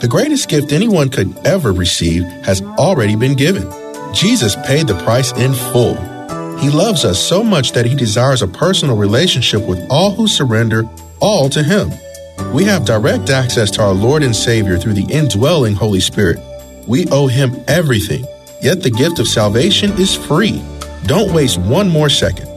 The 0.00 0.08
greatest 0.08 0.48
gift 0.48 0.72
anyone 0.72 1.10
could 1.10 1.36
ever 1.46 1.72
receive 1.72 2.24
has 2.44 2.60
already 2.62 3.14
been 3.14 3.34
given. 3.34 3.70
Jesus 4.12 4.56
paid 4.66 4.88
the 4.88 5.00
price 5.04 5.32
in 5.32 5.54
full. 5.54 5.94
He 6.58 6.70
loves 6.70 7.04
us 7.04 7.20
so 7.20 7.44
much 7.44 7.72
that 7.72 7.86
he 7.86 7.94
desires 7.94 8.42
a 8.42 8.48
personal 8.48 8.96
relationship 8.96 9.62
with 9.62 9.80
all 9.90 10.12
who 10.12 10.26
surrender 10.26 10.88
all 11.20 11.48
to 11.50 11.62
him. 11.62 11.90
We 12.52 12.64
have 12.64 12.84
direct 12.84 13.30
access 13.30 13.70
to 13.72 13.82
our 13.82 13.92
Lord 13.92 14.22
and 14.22 14.34
Savior 14.34 14.76
through 14.76 14.94
the 14.94 15.06
indwelling 15.12 15.74
Holy 15.74 16.00
Spirit. 16.00 16.38
We 16.86 17.06
owe 17.10 17.26
him 17.28 17.62
everything, 17.68 18.26
yet 18.60 18.82
the 18.82 18.90
gift 18.90 19.18
of 19.18 19.28
salvation 19.28 19.92
is 19.92 20.14
free. 20.16 20.62
Don't 21.06 21.32
waste 21.32 21.58
one 21.58 21.88
more 21.88 22.08
second. 22.08 22.48